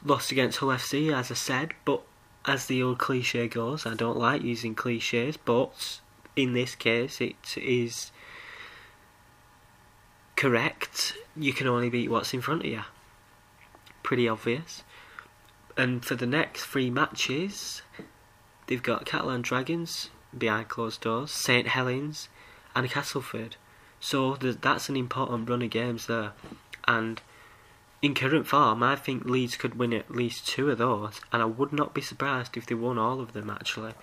Lost 0.04 0.34
against 0.34 0.58
Hull 0.58 0.70
FC, 0.70 1.18
as 1.18 1.32
I 1.32 1.36
said, 1.36 1.74
but 1.86 2.02
as 2.46 2.66
the 2.66 2.82
old 2.82 2.98
cliche 2.98 3.48
goes, 3.48 3.86
I 3.86 3.94
don't 3.94 4.18
like 4.18 4.42
using 4.42 4.76
cliches, 4.76 5.38
but 5.38 6.00
in 6.36 6.54
this 6.54 6.76
case, 6.76 7.22
it 7.22 7.58
is 7.58 8.12
correct, 10.36 11.14
you 11.36 11.54
can 11.54 11.68
only 11.68 11.90
beat 11.90 12.10
what's 12.10 12.34
in 12.34 12.42
front 12.42 12.62
of 12.62 12.68
you. 12.68 12.82
Pretty 14.02 14.28
obvious. 14.28 14.84
And 15.78 16.04
for 16.04 16.16
the 16.16 16.26
next 16.26 16.66
three 16.66 16.90
matches, 16.90 17.84
they've 18.68 18.82
got 18.82 19.06
Catalan 19.06 19.44
Dragons 19.44 20.10
behind 20.36 20.68
closed 20.68 21.02
doors, 21.02 21.32
St 21.32 21.68
Helens, 21.68 22.28
and 22.76 22.90
Castleford. 22.90 23.56
So 24.00 24.36
that's 24.36 24.90
an 24.90 24.98
important 24.98 25.48
run 25.48 25.62
of 25.62 25.70
games 25.70 26.08
there. 26.08 26.32
And 26.88 27.22
in 28.02 28.16
current 28.16 28.48
form, 28.48 28.82
I 28.84 28.96
think 28.96 29.26
Leeds 29.26 29.56
could 29.56 29.78
win 29.78 29.94
at 29.94 30.12
least 30.12 30.48
two 30.48 30.70
of 30.70 30.78
those, 30.78 31.22
and 31.32 31.42
I 31.42 31.46
would 31.46 31.72
not 31.72 31.94
be 31.94 32.02
surprised 32.02 32.58
if 32.58 32.66
they 32.66 32.76
won 32.76 32.98
all 32.98 33.20
of 33.20 33.34
them 33.34 33.50
actually. 33.50 33.94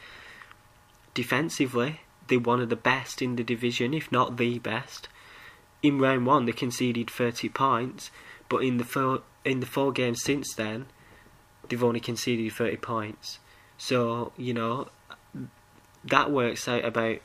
Defensively, 1.14 2.00
they're 2.28 2.38
one 2.38 2.60
of 2.60 2.68
the 2.68 2.76
best 2.76 3.20
in 3.22 3.36
the 3.36 3.42
division, 3.42 3.94
if 3.94 4.12
not 4.12 4.36
the 4.36 4.58
best 4.58 5.08
in 5.82 5.98
round 5.98 6.26
one 6.26 6.44
they 6.44 6.52
conceded 6.52 7.10
30 7.10 7.48
points, 7.50 8.10
but 8.48 8.58
in 8.58 8.78
the 8.78 8.84
four 8.84 9.22
in 9.44 9.60
the 9.60 9.66
four 9.66 9.92
games 9.92 10.22
since 10.22 10.54
then, 10.54 10.86
they've 11.68 11.84
only 11.84 12.00
conceded 12.00 12.52
30 12.52 12.76
points. 12.78 13.38
So 13.76 14.32
you 14.36 14.54
know 14.54 14.88
that 16.04 16.30
works 16.30 16.68
out 16.68 16.84
about 16.84 17.18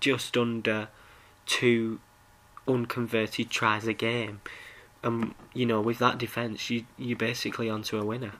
just 0.00 0.36
under 0.36 0.88
two 1.46 2.00
unconverted 2.66 3.50
tries 3.50 3.86
a 3.86 3.92
game. 3.92 4.40
And 5.02 5.34
you 5.54 5.66
know, 5.66 5.80
with 5.80 5.98
that 5.98 6.18
defence, 6.18 6.70
you 6.70 6.84
you're 6.98 7.16
basically 7.16 7.70
onto 7.70 7.98
a 7.98 8.04
winner. 8.04 8.32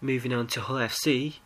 Moving 0.00 0.32
on 0.32 0.46
to 0.48 0.60
Hull 0.60 0.76
FC, 0.76 1.36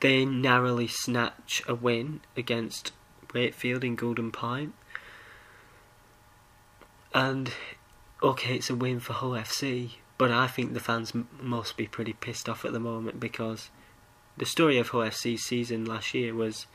they 0.00 0.24
narrowly 0.24 0.86
snatch 0.86 1.62
a 1.66 1.74
win 1.74 2.20
against 2.36 2.92
Wakefield 3.34 3.84
in 3.84 3.96
Golden. 3.96 4.30
Point 4.32 4.74
And 7.12 7.52
okay, 8.22 8.56
it's 8.56 8.70
a 8.70 8.74
win 8.74 9.00
for 9.00 9.12
Hull 9.14 9.30
FC, 9.30 9.92
but 10.18 10.30
I 10.30 10.46
think 10.46 10.72
the 10.72 10.80
fans 10.80 11.12
m- 11.14 11.28
must 11.40 11.76
be 11.76 11.86
pretty 11.86 12.12
pissed 12.12 12.48
off 12.48 12.64
at 12.64 12.72
the 12.72 12.80
moment 12.80 13.20
because 13.20 13.70
the 14.36 14.46
story 14.46 14.78
of 14.78 14.88
Hull 14.88 15.02
FC's 15.02 15.44
season 15.44 15.84
last 15.84 16.12
year 16.14 16.34
was 16.34 16.66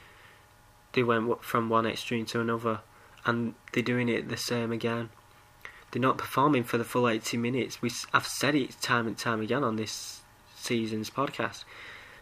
they 0.94 1.04
went 1.04 1.44
from 1.44 1.70
one 1.70 1.86
extreme 1.86 2.26
to 2.28 2.42
another, 2.42 2.82
and 3.26 3.56
they're 3.72 3.84
doing 3.84 4.10
it 4.10 4.30
the 4.30 4.38
same 4.38 4.72
again. 4.72 5.10
They're 5.92 6.02
not 6.02 6.18
performing 6.18 6.64
for 6.64 6.78
the 6.78 6.84
full 6.84 7.08
80 7.08 7.38
minutes. 7.38 7.82
We, 7.82 7.92
I've 8.14 8.28
said 8.28 8.56
it 8.56 8.80
time 8.82 9.08
and 9.08 9.18
time 9.18 9.42
again 9.42 9.64
on 9.64 9.76
this 9.76 10.22
season's 10.56 11.10
podcast. 11.10 11.66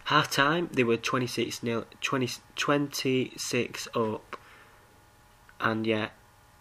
Half 0.06 0.32
time, 0.32 0.70
they 0.72 0.84
were 0.84 0.98
26 0.98 1.62
nil, 1.62 1.86
20, 2.02 2.30
26 2.56 3.88
up, 3.94 4.38
and 5.60 5.86
yet 5.86 6.14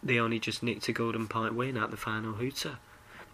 they 0.02 0.18
only 0.18 0.38
just 0.38 0.62
nicked 0.62 0.88
a 0.88 0.92
golden 0.92 1.26
point 1.28 1.54
win 1.54 1.78
at 1.78 1.90
the 1.90 1.96
final 1.96 2.34
hooter. 2.34 2.78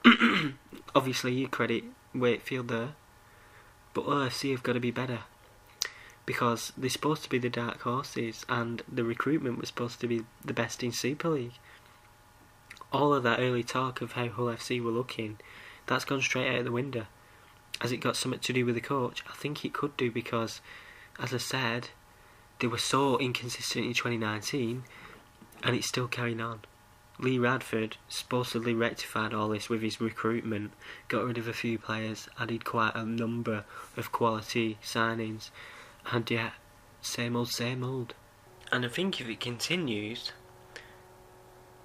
Obviously, 0.95 1.33
you 1.33 1.49
credit 1.49 1.83
Wakefield 2.15 2.69
there, 2.69 2.91
but 3.93 4.07
OFC 4.07 4.53
have 4.53 4.63
got 4.63 4.75
to 4.75 4.81
be 4.81 4.93
better 4.93 5.21
because 6.27 6.73
they're 6.77 6.89
supposed 6.89 7.23
to 7.25 7.29
be 7.29 7.39
the 7.39 7.51
dark 7.51 7.83
horses, 7.83 8.47
and 8.49 8.83
the 8.91 9.05
recruitment 9.05 9.59
was 9.59 9.69
supposed 9.69 10.01
to 10.01 10.07
be 10.07 10.25
the 10.45 10.55
best 10.55 10.83
in 10.83 10.93
Super 10.93 11.29
League. 11.29 11.59
All 12.95 13.13
of 13.13 13.25
that 13.25 13.41
early 13.41 13.65
talk 13.65 14.01
of 14.03 14.13
how 14.13 14.29
Hull 14.29 14.47
FC 14.47 14.81
were 14.81 14.93
looking, 14.93 15.39
that's 15.87 16.05
gone 16.05 16.23
straight 16.23 16.49
out 16.49 16.61
of 16.61 16.65
the 16.65 16.71
window. 16.71 17.07
Has 17.81 17.91
it 17.91 17.97
got 17.97 18.17
something 18.17 18.39
to 18.39 18.53
do 18.53 18.65
with 18.65 18.77
the 18.77 18.81
coach? 18.81 19.25
I 19.29 19.35
think 19.35 19.65
it 19.65 19.73
could 19.73 19.97
do 19.97 20.13
because, 20.13 20.61
as 21.19 21.35
I 21.35 21.39
said, 21.39 21.89
they 22.61 22.69
were 22.69 22.79
so 22.79 23.19
inconsistent 23.19 23.85
in 23.85 23.95
2019, 23.95 24.85
and 25.65 25.75
it's 25.75 25.89
still 25.89 26.07
carrying 26.07 26.41
on. 26.41 26.61
Lee 27.19 27.37
Radford 27.37 27.97
supposedly 28.09 28.75
rectified 28.75 29.35
all 29.35 29.49
this 29.49 29.69
with 29.69 29.83
his 29.83 30.01
recruitment, 30.01 30.71
got 31.09 31.25
rid 31.25 31.37
of 31.37 31.49
a 31.49 31.53
few 31.53 31.81
players, 31.81 32.29
added 32.39 32.65
quite 32.65 32.95
a 32.95 33.05
number 33.05 33.65
of 33.97 34.13
quality 34.13 34.79
signings, 34.85 35.51
and 36.13 36.31
yet, 36.31 36.53
same 37.03 37.35
old, 37.35 37.51
same 37.51 37.83
old. 37.83 38.15
And 38.71 38.85
I 38.85 38.89
think 38.89 39.21
if 39.21 39.29
it 39.29 39.41
continues, 39.41 40.31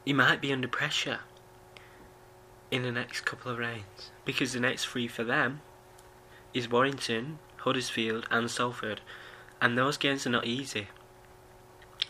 he 0.10 0.14
might 0.14 0.42
be 0.42 0.52
under 0.52 0.68
pressure 0.68 1.20
in 2.72 2.82
the 2.82 2.92
next 2.92 3.22
couple 3.26 3.52
of 3.52 3.60
rounds. 3.60 4.10
Because 4.26 4.54
the 4.54 4.60
next 4.60 4.88
three 4.88 5.08
for 5.08 5.24
them 5.24 5.62
is 6.52 6.68
Warrington, 6.68 7.38
Huddersfield, 7.58 8.26
and 8.32 8.50
Salford. 8.50 9.02
And 9.62 9.78
those 9.78 9.98
games 9.98 10.26
are 10.26 10.32
not 10.32 10.48
easy. 10.48 10.88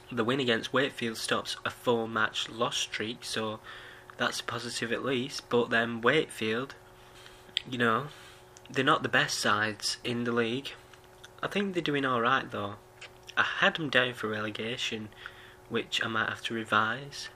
The 0.09 0.23
win 0.23 0.39
against 0.39 0.71
Wakefield 0.71 1.17
stops 1.17 1.57
a 1.65 1.69
four 1.69 2.07
match 2.07 2.47
loss 2.47 2.77
streak, 2.77 3.25
so 3.25 3.59
that's 4.15 4.39
a 4.39 4.45
positive 4.45 4.93
at 4.93 5.03
least. 5.03 5.49
But 5.49 5.69
then 5.69 5.99
Wakefield, 5.99 6.75
you 7.69 7.77
know, 7.77 8.07
they're 8.69 8.85
not 8.85 9.03
the 9.03 9.09
best 9.09 9.37
sides 9.37 9.97
in 10.05 10.23
the 10.23 10.31
league. 10.31 10.71
I 11.43 11.47
think 11.47 11.73
they're 11.73 11.83
doing 11.83 12.05
alright 12.05 12.49
though. 12.49 12.75
I 13.35 13.43
had 13.43 13.75
them 13.75 13.89
down 13.89 14.13
for 14.13 14.29
relegation, 14.29 15.09
which 15.67 16.01
I 16.01 16.07
might 16.07 16.29
have 16.29 16.43
to 16.43 16.53
revise. 16.53 17.27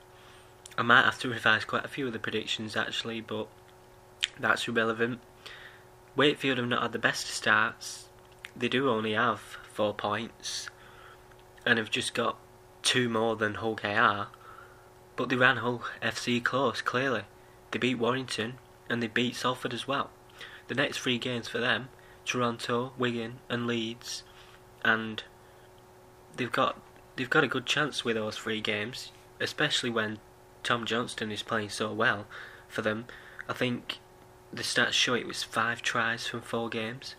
I 0.76 0.82
might 0.82 1.04
have 1.04 1.18
to 1.20 1.28
revise 1.28 1.64
quite 1.64 1.84
a 1.84 1.88
few 1.88 2.06
of 2.06 2.12
the 2.12 2.18
predictions 2.18 2.76
actually, 2.76 3.20
but 3.20 3.48
that's 4.38 4.66
irrelevant. 4.66 5.20
Wakefield 6.16 6.58
have 6.58 6.68
not 6.68 6.82
had 6.82 6.92
the 6.92 6.98
best 6.98 7.26
starts. 7.26 8.08
They 8.56 8.68
do 8.68 8.88
only 8.88 9.12
have 9.12 9.40
four 9.72 9.94
points, 9.94 10.68
and 11.66 11.78
have 11.78 11.90
just 11.90 12.14
got 12.14 12.38
two 12.82 13.08
more 13.08 13.36
than 13.36 13.54
Hull 13.54 13.76
KR. 13.76 14.28
But 15.16 15.28
they 15.28 15.36
ran 15.36 15.58
Hull 15.58 15.82
FC 16.02 16.42
close, 16.42 16.82
clearly. 16.82 17.22
They 17.70 17.78
beat 17.78 17.98
Warrington, 17.98 18.54
and 18.88 19.02
they 19.02 19.08
beat 19.08 19.36
Salford 19.36 19.74
as 19.74 19.88
well. 19.88 20.10
The 20.68 20.74
next 20.74 20.98
three 20.98 21.18
games 21.18 21.48
for 21.48 21.58
them 21.58 21.88
Toronto, 22.24 22.92
Wigan, 22.96 23.38
and 23.48 23.66
Leeds, 23.66 24.22
and 24.84 25.22
they've 26.36 26.50
got 26.50 26.80
they've 27.16 27.30
got 27.30 27.44
a 27.44 27.48
good 27.48 27.66
chance 27.66 28.04
with 28.04 28.16
those 28.16 28.38
three 28.38 28.60
games, 28.60 29.12
especially 29.40 29.90
when 29.90 30.18
Tom 30.64 30.84
Johnstone 30.84 31.30
is 31.30 31.42
playing 31.42 31.68
so 31.68 31.92
well 31.92 32.26
for 32.68 32.82
them. 32.82 33.04
I 33.48 33.52
think 33.52 33.98
the 34.52 34.62
stats 34.62 34.92
show 34.92 35.14
it 35.14 35.26
was 35.26 35.42
five 35.42 35.82
tries 35.82 36.26
from 36.26 36.40
four 36.40 36.68
games, 36.68 37.14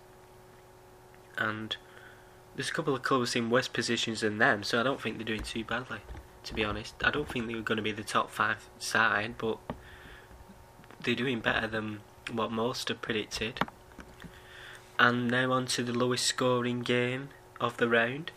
and 1.38 1.77
there's 2.55 2.69
a 2.69 2.73
couple 2.73 2.95
of 2.95 3.03
clubs 3.03 3.36
in 3.36 3.49
worse 3.49 3.67
positions 3.67 4.21
than 4.21 4.39
them, 4.39 4.63
so 4.63 4.79
I 4.79 4.84
don't 4.84 4.99
think 4.99 5.17
they're 5.17 5.25
doing 5.25 5.43
too 5.43 5.63
badly. 5.63 5.99
To 6.43 6.53
be 6.53 6.63
honest, 6.63 6.95
I 7.03 7.12
don't 7.12 7.27
think 7.29 7.47
they 7.47 7.55
were 7.55 7.62
going 7.62 7.77
to 7.77 7.84
be 7.84 7.91
the 7.91 8.03
top 8.03 8.29
five 8.29 8.69
side, 8.79 9.36
but 9.38 9.58
they're 11.01 11.15
doing 11.15 11.39
better 11.39 11.67
than 11.67 12.01
what 12.31 12.51
most 12.51 12.89
have 12.89 13.01
predicted. 13.01 13.60
And 14.97 15.29
now 15.29 15.51
on 15.51 15.65
to 15.67 15.84
the 15.84 15.93
lowest 15.93 16.25
scoring 16.25 16.81
game 16.81 17.29
of 17.60 17.77
the 17.77 17.89
round. 17.89 18.31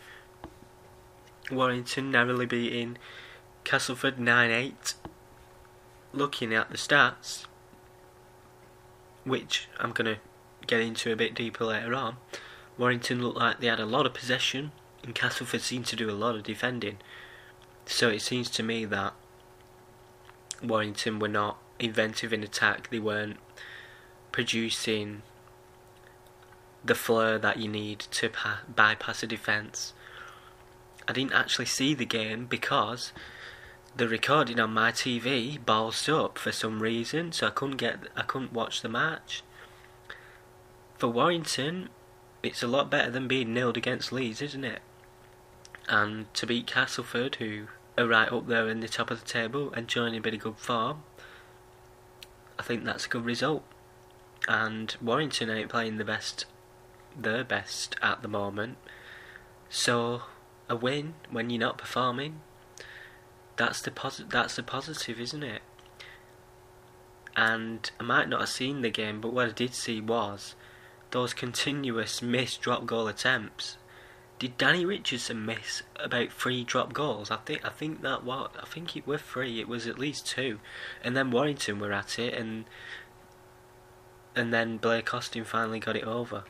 Warrington 1.49 2.11
narrowly 2.11 2.45
beating 2.45 2.97
Castleford 3.63 4.19
9 4.19 4.51
8. 4.51 4.93
Looking 6.11 6.53
at 6.53 6.71
the 6.71 6.77
stats, 6.77 7.45
which 9.23 9.67
I'm 9.79 9.91
going 9.91 10.15
to 10.15 10.21
get 10.65 10.81
into 10.81 11.11
a 11.11 11.15
bit 11.15 11.35
deeper 11.35 11.65
later 11.65 11.93
on, 11.93 12.17
Warrington 12.77 13.21
looked 13.21 13.37
like 13.37 13.59
they 13.59 13.67
had 13.67 13.79
a 13.79 13.85
lot 13.85 14.05
of 14.05 14.13
possession, 14.13 14.71
and 15.03 15.13
Castleford 15.13 15.61
seemed 15.61 15.85
to 15.87 15.95
do 15.95 16.09
a 16.09 16.13
lot 16.13 16.35
of 16.35 16.43
defending. 16.43 16.97
So 17.85 18.09
it 18.09 18.21
seems 18.21 18.49
to 18.51 18.63
me 18.63 18.85
that 18.85 19.13
Warrington 20.63 21.19
were 21.19 21.27
not 21.27 21.57
inventive 21.79 22.33
in 22.33 22.43
attack, 22.43 22.89
they 22.89 22.99
weren't 22.99 23.37
producing 24.31 25.21
the 26.83 26.95
flair 26.95 27.37
that 27.39 27.57
you 27.57 27.67
need 27.67 27.99
to 27.99 28.29
pa- 28.29 28.61
bypass 28.73 29.23
a 29.23 29.27
defence. 29.27 29.93
I 31.07 31.13
didn't 31.13 31.33
actually 31.33 31.65
see 31.65 31.93
the 31.93 32.05
game 32.05 32.45
because 32.45 33.11
the 33.95 34.07
recording 34.07 34.59
on 34.59 34.73
my 34.73 34.91
TV 34.91 35.59
ballsed 35.59 36.07
up 36.13 36.37
for 36.37 36.51
some 36.51 36.81
reason, 36.81 37.31
so 37.31 37.47
I 37.47 37.49
couldn't 37.49 37.77
get 37.77 37.99
I 38.15 38.21
couldn't 38.21 38.53
watch 38.53 38.81
the 38.81 38.89
match. 38.89 39.43
For 40.97 41.07
Warrington, 41.07 41.89
it's 42.43 42.63
a 42.63 42.67
lot 42.67 42.89
better 42.89 43.09
than 43.11 43.27
being 43.27 43.53
nilled 43.53 43.77
against 43.77 44.11
Leeds, 44.11 44.41
isn't 44.41 44.63
it? 44.63 44.81
And 45.87 46.31
to 46.35 46.45
beat 46.45 46.67
Castleford, 46.67 47.35
who 47.35 47.67
are 47.97 48.07
right 48.07 48.31
up 48.31 48.47
there 48.47 48.69
in 48.69 48.79
the 48.79 48.87
top 48.87 49.11
of 49.11 49.19
the 49.19 49.25
table, 49.25 49.71
enjoying 49.73 50.15
a 50.15 50.21
bit 50.21 50.33
of 50.33 50.41
good 50.41 50.57
form, 50.57 51.03
I 52.57 52.63
think 52.63 52.83
that's 52.83 53.05
a 53.05 53.09
good 53.09 53.25
result. 53.25 53.63
And 54.47 54.95
Warrington 55.01 55.49
ain't 55.49 55.69
playing 55.69 55.97
the 55.97 56.05
best 56.05 56.45
their 57.17 57.43
best 57.43 57.95
at 58.01 58.21
the 58.21 58.27
moment. 58.27 58.77
So 59.69 60.23
a 60.69 60.75
win 60.75 61.15
when 61.29 61.49
you're 61.49 61.59
not 61.59 61.77
performing, 61.77 62.41
that's 63.59 63.81
the 63.81 63.91
posi- 63.91 64.29
that's 64.29 64.55
the 64.55 64.63
positive, 64.63 65.19
isn't 65.19 65.43
it? 65.43 65.61
And 67.35 67.91
I 67.99 68.03
might 68.03 68.29
not 68.29 68.39
have 68.39 68.49
seen 68.49 68.81
the 68.81 68.89
game, 68.89 69.19
but 69.19 69.33
what 69.33 69.49
I 69.49 69.51
did 69.51 69.75
see 69.75 69.99
was 69.99 70.55
those 71.11 71.33
continuous 71.33 72.21
missed 72.21 72.61
drop 72.61 72.85
goal 72.85 73.09
attempts. 73.09 73.77
Did 74.39 74.57
Danny 74.57 74.85
Richardson 74.85 75.45
miss 75.45 75.83
about 75.97 76.31
three 76.31 76.63
drop 76.63 76.93
goals? 76.93 77.29
I 77.29 77.35
think 77.35 77.65
I 77.65 77.69
think 77.69 78.01
that 78.01 78.23
what 78.23 78.55
I 78.57 78.65
think 78.65 78.95
it 78.95 79.05
were 79.05 79.17
three. 79.17 79.59
It 79.59 79.67
was 79.67 79.87
at 79.87 79.99
least 79.99 80.25
two, 80.25 80.59
and 81.03 81.17
then 81.17 81.29
Warrington 81.29 81.79
were 81.79 81.91
at 81.91 82.17
it, 82.17 82.33
and 82.33 82.63
and 84.37 84.53
then 84.53 84.77
Blake 84.77 85.13
Austin 85.13 85.43
finally 85.43 85.81
got 85.81 85.97
it 85.97 86.05
over 86.05 86.45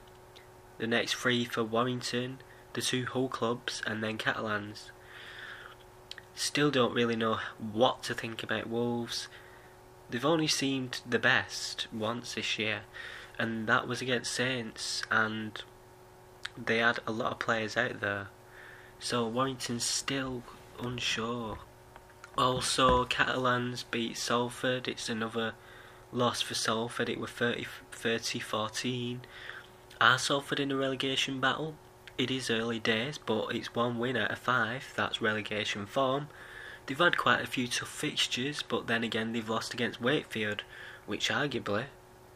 the 0.77 0.85
next 0.85 1.15
three 1.15 1.43
for 1.43 1.63
Warrington, 1.63 2.37
the 2.73 2.81
two 2.81 3.05
Hull 3.07 3.29
clubs, 3.29 3.81
and 3.87 4.03
then 4.03 4.19
Catalans. 4.19 4.91
Still 6.35 6.71
don't 6.71 6.93
really 6.93 7.15
know 7.15 7.39
what 7.59 8.03
to 8.03 8.13
think 8.13 8.43
about 8.43 8.69
Wolves. 8.69 9.27
They've 10.09 10.25
only 10.25 10.47
seemed 10.47 11.01
the 11.07 11.19
best 11.19 11.87
once 11.93 12.33
this 12.33 12.57
year, 12.57 12.81
and 13.37 13.67
that 13.67 13.87
was 13.87 14.01
against 14.01 14.33
Saints, 14.33 15.03
and 15.11 15.61
they 16.57 16.77
had 16.77 16.99
a 17.05 17.11
lot 17.11 17.33
of 17.33 17.39
players 17.39 17.77
out 17.77 17.99
there. 17.99 18.27
So 18.99 19.27
Warrington's 19.27 19.85
still 19.85 20.43
unsure. 20.81 21.59
Also, 22.37 23.05
Catalans 23.05 23.83
beat 23.83 24.17
Salford. 24.17 24.87
It's 24.87 25.09
another 25.09 25.53
loss 26.11 26.41
for 26.41 26.53
Salford. 26.53 27.09
It 27.09 27.19
was 27.19 27.31
30, 27.31 27.67
30 27.91 28.39
14. 28.39 29.21
Are 30.01 30.17
Salford 30.17 30.59
in 30.59 30.71
a 30.71 30.75
relegation 30.75 31.39
battle? 31.39 31.75
It 32.19 32.29
is 32.29 32.49
early 32.51 32.79
days, 32.79 33.17
but 33.17 33.55
it's 33.55 33.73
one 33.73 33.97
win 33.97 34.17
out 34.17 34.29
of 34.31 34.37
five. 34.39 34.93
That's 34.95 35.21
relegation 35.21 35.85
form. 35.87 36.27
They've 36.85 36.97
had 36.97 37.17
quite 37.17 37.41
a 37.41 37.47
few 37.47 37.67
tough 37.67 37.89
fixtures, 37.89 38.61
but 38.61 38.87
then 38.87 39.03
again 39.03 39.31
they've 39.31 39.47
lost 39.49 39.73
against 39.73 40.01
Wakefield, 40.01 40.63
which 41.07 41.29
arguably, 41.29 41.85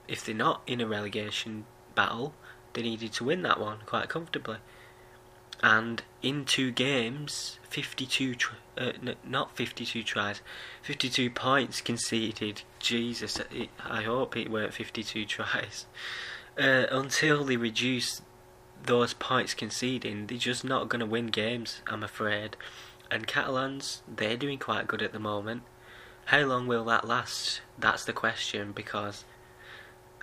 if 0.08 0.26
they're 0.26 0.34
not 0.36 0.62
in 0.66 0.80
a 0.82 0.88
relegation 0.88 1.66
battle, 1.96 2.34
they 2.74 2.82
needed 2.82 3.12
to 3.14 3.26
win 3.26 3.42
that 3.44 3.60
one 3.60 3.80
quite 3.86 4.10
comfortably. 4.10 4.58
and 5.62 6.04
in 6.22 6.46
two 6.46 6.72
games, 6.72 7.60
52, 7.70 8.36
tr- 8.36 8.56
uh, 8.78 8.92
n- 9.06 9.16
not 9.26 9.56
52 9.56 10.02
tries, 10.04 10.42
52 10.82 11.30
points 11.30 11.82
conceded. 11.82 12.64
Jesus, 12.80 13.40
it, 13.52 13.70
I 13.86 14.04
hope 14.04 14.36
it 14.38 14.50
weren't 14.50 14.74
52 14.74 15.26
tries. 15.36 15.86
Uh, 16.58 16.86
until 16.92 17.44
they 17.44 17.58
reduce 17.58 18.22
those 18.86 19.14
points 19.14 19.54
conceding, 19.54 20.28
they're 20.28 20.38
just 20.38 20.64
not 20.64 20.90
going 20.90 21.00
to 21.00 21.06
win 21.06 21.28
games, 21.28 21.82
I'm 21.88 22.04
afraid. 22.04 22.58
And 23.10 23.28
Catalans, 23.28 24.02
they're 24.08 24.38
doing 24.38 24.60
quite 24.60 24.88
good 24.88 25.02
at 25.02 25.14
the 25.14 25.20
moment. 25.20 25.64
How 26.26 26.40
long 26.40 26.68
will 26.68 26.86
that 26.86 27.08
last? 27.08 27.62
That's 27.78 28.06
the 28.06 28.14
question 28.14 28.72
because 28.72 29.26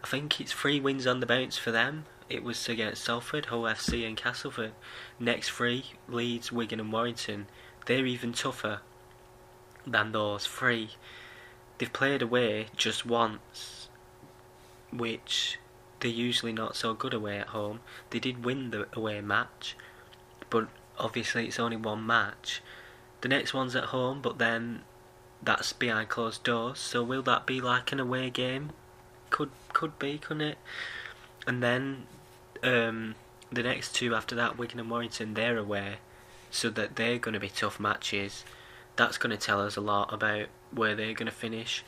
I 0.03 0.07
think 0.07 0.41
it's 0.41 0.53
three 0.53 0.81
wins 0.81 1.07
on 1.07 1.21
the 1.21 1.27
bounce 1.27 1.59
for 1.59 1.71
them. 1.71 2.05
It 2.29 2.43
was 2.43 2.69
against 2.69 3.05
Salford, 3.05 3.47
Hull 3.47 3.63
FC, 3.63 4.07
and 4.07 4.17
Castleford. 4.17 4.73
Next 5.19 5.51
three, 5.51 5.85
Leeds, 6.09 6.53
Wigan, 6.53 6.81
and 6.81 6.93
Warrington. 6.93 7.47
They're 7.87 8.07
even 8.07 8.33
tougher 8.33 8.81
than 9.87 10.13
those 10.13 10.47
three. 10.47 10.91
They've 11.79 11.93
played 11.93 12.23
away 12.23 12.67
just 12.77 13.05
once, 13.05 13.89
which 14.93 15.59
they're 16.01 16.11
usually 16.11 16.53
not 16.53 16.77
so 16.77 16.95
good 16.95 17.15
away 17.15 17.39
at 17.39 17.49
home. 17.49 17.81
They 18.11 18.19
did 18.19 18.45
win 18.45 18.71
the 18.71 18.87
away 18.93 19.21
match, 19.21 19.77
but 20.49 20.69
obviously 20.99 21.47
it's 21.47 21.61
only 21.61 21.77
one 21.77 22.07
match. 22.07 22.63
The 23.21 23.29
next 23.29 23.53
one's 23.53 23.77
at 23.77 23.85
home, 23.85 24.21
but 24.21 24.39
then 24.39 24.83
that's 25.43 25.73
behind 25.73 26.09
closed 26.09 26.43
doors. 26.43 26.79
So 26.79 27.03
will 27.03 27.23
that 27.23 27.47
be 27.47 27.61
like 27.61 27.93
an 27.93 28.01
away 28.01 28.31
game? 28.31 28.71
Could 29.31 29.51
could 29.73 29.99
be, 29.99 30.19
couldn't 30.19 30.43
it? 30.43 30.59
And 31.47 31.63
then 31.63 32.07
um, 32.63 33.15
the 33.53 33.63
next 33.63 33.95
two 33.95 34.15
after 34.15 34.35
that, 34.37 34.59
Wigan 34.59 34.81
and 34.81 34.91
Warrington, 34.91 35.35
they're 35.35 35.57
away, 35.57 35.97
so 36.51 36.71
that 36.71 36.97
they're 36.97 37.19
going 37.19 37.35
to 37.35 37.41
be 37.41 37.49
tough 37.49 37.81
matches. 37.81 38.45
That's 38.97 39.19
going 39.19 39.31
to 39.31 39.37
tell 39.37 39.61
us 39.61 39.77
a 39.77 39.81
lot 39.81 40.13
about 40.13 40.47
where 40.71 40.95
they're 40.95 41.15
going 41.15 41.27
to 41.27 41.33
finish. 41.33 41.85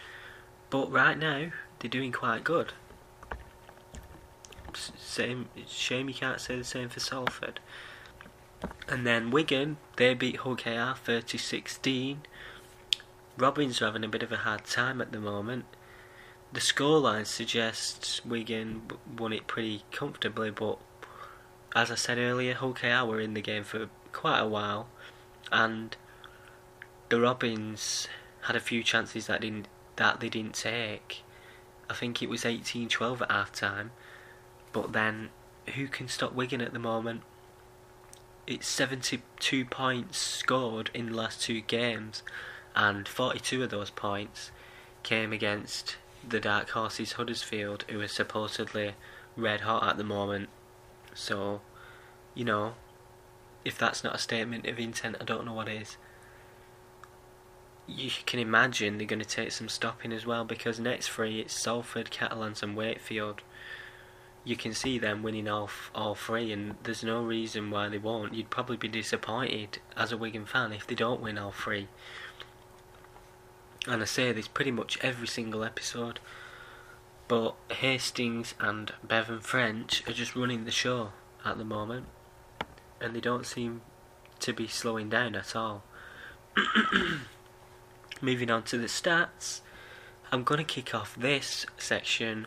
But 0.71 0.91
right 0.91 1.19
now, 1.19 1.51
they're 1.79 1.91
doing 1.91 2.13
quite 2.13 2.45
good. 2.45 2.73
Same 4.75 5.49
shame 5.67 6.09
you 6.09 6.15
can't 6.15 6.41
say 6.41 6.57
the 6.57 6.65
same 6.65 6.89
for 6.89 7.01
Salford. 7.01 7.61
And 8.89 9.07
then 9.07 9.31
Wigan, 9.31 9.77
they 9.97 10.15
beat 10.15 10.37
Hull 10.37 10.57
KR 10.57 10.95
30-16. 10.95 12.19
Robins 13.37 13.83
are 13.83 13.87
having 13.87 14.05
a 14.05 14.09
bit 14.09 14.23
of 14.23 14.31
a 14.31 14.39
hard 14.39 14.65
time 14.65 15.01
at 15.01 15.13
the 15.13 15.21
moment. 15.21 15.65
The 16.53 16.61
scoreline 16.61 17.27
suggests 17.27 18.25
Wigan 18.25 18.83
won 19.19 19.33
it 19.33 19.47
pretty 19.47 19.85
comfortably, 19.91 20.51
but 20.51 20.79
as 21.75 21.91
I 21.91 21.95
said 21.95 22.19
earlier, 22.19 22.55
Hull 22.55 22.75
KR 22.75 23.07
were 23.07 23.21
in 23.21 23.35
the 23.35 23.41
game 23.41 23.65
for 23.65 23.89
quite 24.13 24.41
a 24.41 24.47
while, 24.47 24.89
and 25.51 25.97
the 27.09 27.21
Robins 27.21 28.07
had 28.43 28.55
a 28.55 28.61
few 28.61 28.83
chances 28.83 29.27
that 29.27 29.41
didn't 29.41 29.69
that 29.97 30.21
they 30.21 30.29
didn't 30.29 30.55
take. 30.55 31.23
I 31.89 31.95
think 31.95 32.23
it 32.23 32.29
was 32.29 32.45
18-12 32.45 33.23
at 33.23 33.31
half 33.31 33.53
time, 33.53 33.91
but 34.73 34.93
then 34.93 35.31
who 35.75 35.87
can 35.87 36.09
stop 36.09 36.35
Wigan 36.35 36.61
at 36.61 36.73
the 36.73 36.79
moment? 36.79 37.23
It's 38.47 38.67
72 38.67 39.65
points 39.67 40.19
scored 40.19 40.91
in 40.93 41.07
the 41.07 41.15
last 41.15 41.43
two 41.43 41.61
games, 41.61 42.23
and 42.75 43.07
42 43.07 43.63
of 43.63 43.71
those 43.71 43.91
points 43.91 44.51
came 45.03 45.33
against 45.33 45.97
the 46.27 46.41
Dark 46.41 46.71
Horses 46.71 47.13
Huddersfield, 47.13 47.85
who 47.89 48.01
are 48.01 48.09
supposedly 48.09 48.95
red 49.37 49.63
hot 49.63 49.87
at 49.87 49.97
the 49.97 50.05
moment. 50.05 50.49
So, 51.15 51.61
you 52.35 52.45
know, 52.45 52.75
if 53.65 53.79
that's 53.79 54.03
not 54.03 54.15
a 54.15 54.19
statement 54.19 54.67
of 54.67 54.79
intent, 54.79 55.17
I 55.21 55.25
don't 55.25 55.47
know 55.47 55.53
what 55.53 55.69
is. 55.69 55.97
You 57.87 58.11
can 58.27 58.39
imagine 58.39 58.99
they're 58.99 59.07
going 59.07 59.19
to 59.19 59.25
take 59.25 59.53
some 59.53 59.69
stopping 59.69 60.13
as 60.13 60.25
well 60.25 60.45
because 60.45 60.79
next 60.81 61.09
three 61.09 61.41
it's 61.41 61.53
Salford, 61.53 62.11
Catalans, 62.11 62.63
and 62.63 62.77
Wakefield. 62.77 63.43
You 64.45 64.57
can 64.57 64.75
see 64.75 64.99
them 64.99 65.23
winning 65.23 65.49
all, 65.49 65.71
all 65.95 66.15
three, 66.15 66.53
and 66.53 66.75
there's 66.83 67.05
no 67.05 67.23
reason 67.23 67.71
why 67.71 67.89
they 67.89 67.99
won't. 67.99 68.35
You'd 68.35 68.51
probably 68.51 68.77
be 68.77 68.89
disappointed 68.89 69.79
as 69.97 70.11
a 70.11 70.17
Wigan 70.17 70.47
fan 70.47 70.73
if 70.73 70.87
they 70.87 70.97
don't 70.97 71.21
win 71.21 71.39
all 71.39 71.53
three. 71.53 71.89
And 73.87 74.03
I 74.03 74.05
say 74.05 74.33
this 74.33 74.49
pretty 74.49 74.73
much 74.73 74.99
every 75.01 75.29
single 75.29 75.65
episode. 75.65 76.19
But 77.29 77.55
Hastings 77.71 78.55
and 78.59 78.93
Bevan 79.03 79.41
French 79.41 80.07
are 80.09 80.13
just 80.13 80.35
running 80.35 80.65
the 80.65 80.71
show 80.71 81.13
at 81.45 81.57
the 81.57 81.65
moment. 81.65 82.07
And 83.01 83.15
they 83.15 83.21
don't 83.21 83.47
seem 83.47 83.83
to 84.41 84.53
be 84.53 84.67
slowing 84.67 85.09
down 85.09 85.37
at 85.37 85.55
all. 85.55 85.85
Moving 88.21 88.51
on 88.51 88.65
to 88.65 88.79
the 88.79 88.87
stats, 88.87 89.61
I'm 90.31 90.45
going 90.45 90.59
to 90.59 90.65
kick 90.65 90.95
off 90.95 91.15
this 91.17 91.67
section 91.79 92.47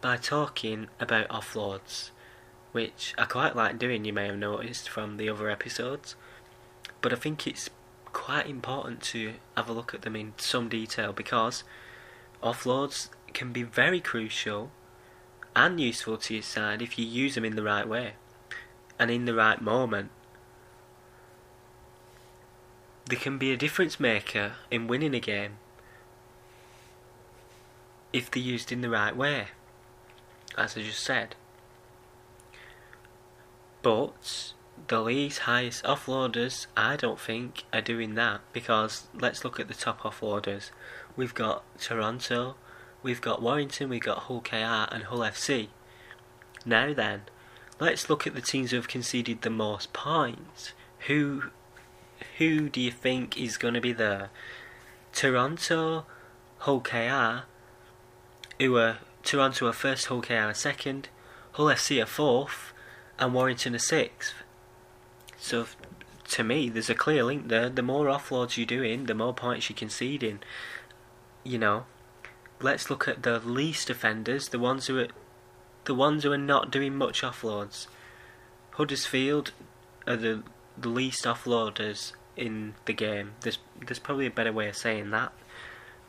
by 0.00 0.16
talking 0.16 0.88
about 1.00 1.28
offloads, 1.28 2.10
which 2.72 3.14
I 3.18 3.24
quite 3.24 3.56
like 3.56 3.78
doing, 3.78 4.04
you 4.04 4.12
may 4.12 4.26
have 4.26 4.38
noticed 4.38 4.88
from 4.88 5.16
the 5.16 5.28
other 5.28 5.50
episodes. 5.50 6.14
But 7.00 7.12
I 7.12 7.16
think 7.16 7.46
it's 7.46 7.70
quite 8.06 8.48
important 8.48 9.02
to 9.02 9.34
have 9.56 9.68
a 9.68 9.72
look 9.72 9.94
at 9.94 10.02
them 10.02 10.16
in 10.16 10.34
some 10.36 10.68
detail 10.68 11.12
because 11.12 11.64
offloads 12.42 13.08
can 13.32 13.52
be 13.52 13.62
very 13.62 14.00
crucial 14.00 14.70
and 15.54 15.80
useful 15.80 16.16
to 16.16 16.34
your 16.34 16.42
side 16.42 16.82
if 16.82 16.98
you 16.98 17.04
use 17.04 17.34
them 17.34 17.44
in 17.44 17.56
the 17.56 17.62
right 17.62 17.88
way 17.88 18.12
and 18.98 19.10
in 19.10 19.24
the 19.24 19.34
right 19.34 19.60
moment. 19.60 20.10
They 23.08 23.16
can 23.16 23.38
be 23.38 23.52
a 23.52 23.56
difference 23.56 23.98
maker 23.98 24.52
in 24.70 24.86
winning 24.86 25.14
a 25.14 25.20
game 25.20 25.58
if 28.12 28.30
they're 28.30 28.42
used 28.42 28.72
in 28.72 28.80
the 28.80 28.90
right 28.90 29.16
way, 29.16 29.48
as 30.58 30.76
I 30.76 30.82
just 30.82 31.02
said. 31.02 31.36
But 33.82 34.52
the 34.88 35.00
league's 35.00 35.38
highest 35.38 35.84
offloaders, 35.84 36.66
I 36.76 36.96
don't 36.96 37.20
think, 37.20 37.64
are 37.72 37.80
doing 37.80 38.14
that 38.14 38.40
because 38.52 39.08
let's 39.14 39.44
look 39.44 39.58
at 39.60 39.68
the 39.68 39.74
top 39.74 40.00
offloaders. 40.00 40.70
We've 41.16 41.34
got 41.34 41.64
Toronto, 41.78 42.56
we've 43.02 43.20
got 43.20 43.42
Warrington, 43.42 43.88
we've 43.88 44.02
got 44.02 44.24
Hull 44.24 44.40
KR 44.40 44.88
and 44.92 45.04
Hull 45.04 45.20
FC. 45.20 45.68
Now 46.64 46.92
then, 46.92 47.22
let's 47.78 48.08
look 48.08 48.26
at 48.26 48.34
the 48.34 48.40
teams 48.40 48.70
who 48.70 48.76
have 48.76 48.88
conceded 48.88 49.42
the 49.42 49.50
most 49.50 49.92
points. 49.92 50.72
Who 51.06 51.44
who 52.38 52.68
do 52.68 52.80
you 52.80 52.90
think 52.90 53.38
is 53.38 53.56
going 53.56 53.74
to 53.74 53.80
be 53.80 53.92
there? 53.92 54.30
Toronto, 55.12 56.04
Hull 56.58 56.80
KR, 56.80 57.44
who 58.58 58.76
are 58.76 58.98
Toronto 59.28 59.66
are 59.66 59.74
first, 59.74 60.06
Hull 60.06 60.22
KR 60.22 60.32
are 60.32 60.54
second, 60.54 61.10
Hull 61.52 61.66
FC 61.66 62.02
are 62.02 62.06
fourth, 62.06 62.72
and 63.18 63.34
Warrington 63.34 63.74
are 63.74 63.78
sixth. 63.78 64.32
So 65.36 65.66
to 66.28 66.42
me, 66.42 66.70
there's 66.70 66.88
a 66.88 66.94
clear 66.94 67.22
link 67.22 67.48
there. 67.48 67.68
The 67.68 67.82
more 67.82 68.06
offloads 68.06 68.56
you're 68.56 68.64
doing, 68.64 69.04
the 69.04 69.14
more 69.14 69.34
points 69.34 69.68
you're 69.68 69.76
conceding. 69.76 70.38
You 71.44 71.58
know, 71.58 71.84
let's 72.62 72.88
look 72.88 73.06
at 73.06 73.22
the 73.22 73.38
least 73.40 73.90
offenders, 73.90 74.48
the 74.48 74.58
ones 74.58 74.86
who 74.86 74.98
are 74.98 75.08
the 75.84 75.94
ones 75.94 76.24
who 76.24 76.32
are 76.32 76.38
not 76.38 76.70
doing 76.70 76.96
much 76.96 77.20
offloads. 77.20 77.86
Huddersfield 78.72 79.52
are 80.06 80.16
the, 80.16 80.42
the 80.78 80.88
least 80.88 81.24
offloaders 81.24 82.12
in 82.34 82.76
the 82.86 82.94
game. 82.94 83.32
There's 83.42 83.58
there's 83.78 83.98
probably 83.98 84.24
a 84.24 84.30
better 84.30 84.54
way 84.54 84.70
of 84.70 84.76
saying 84.76 85.10
that, 85.10 85.32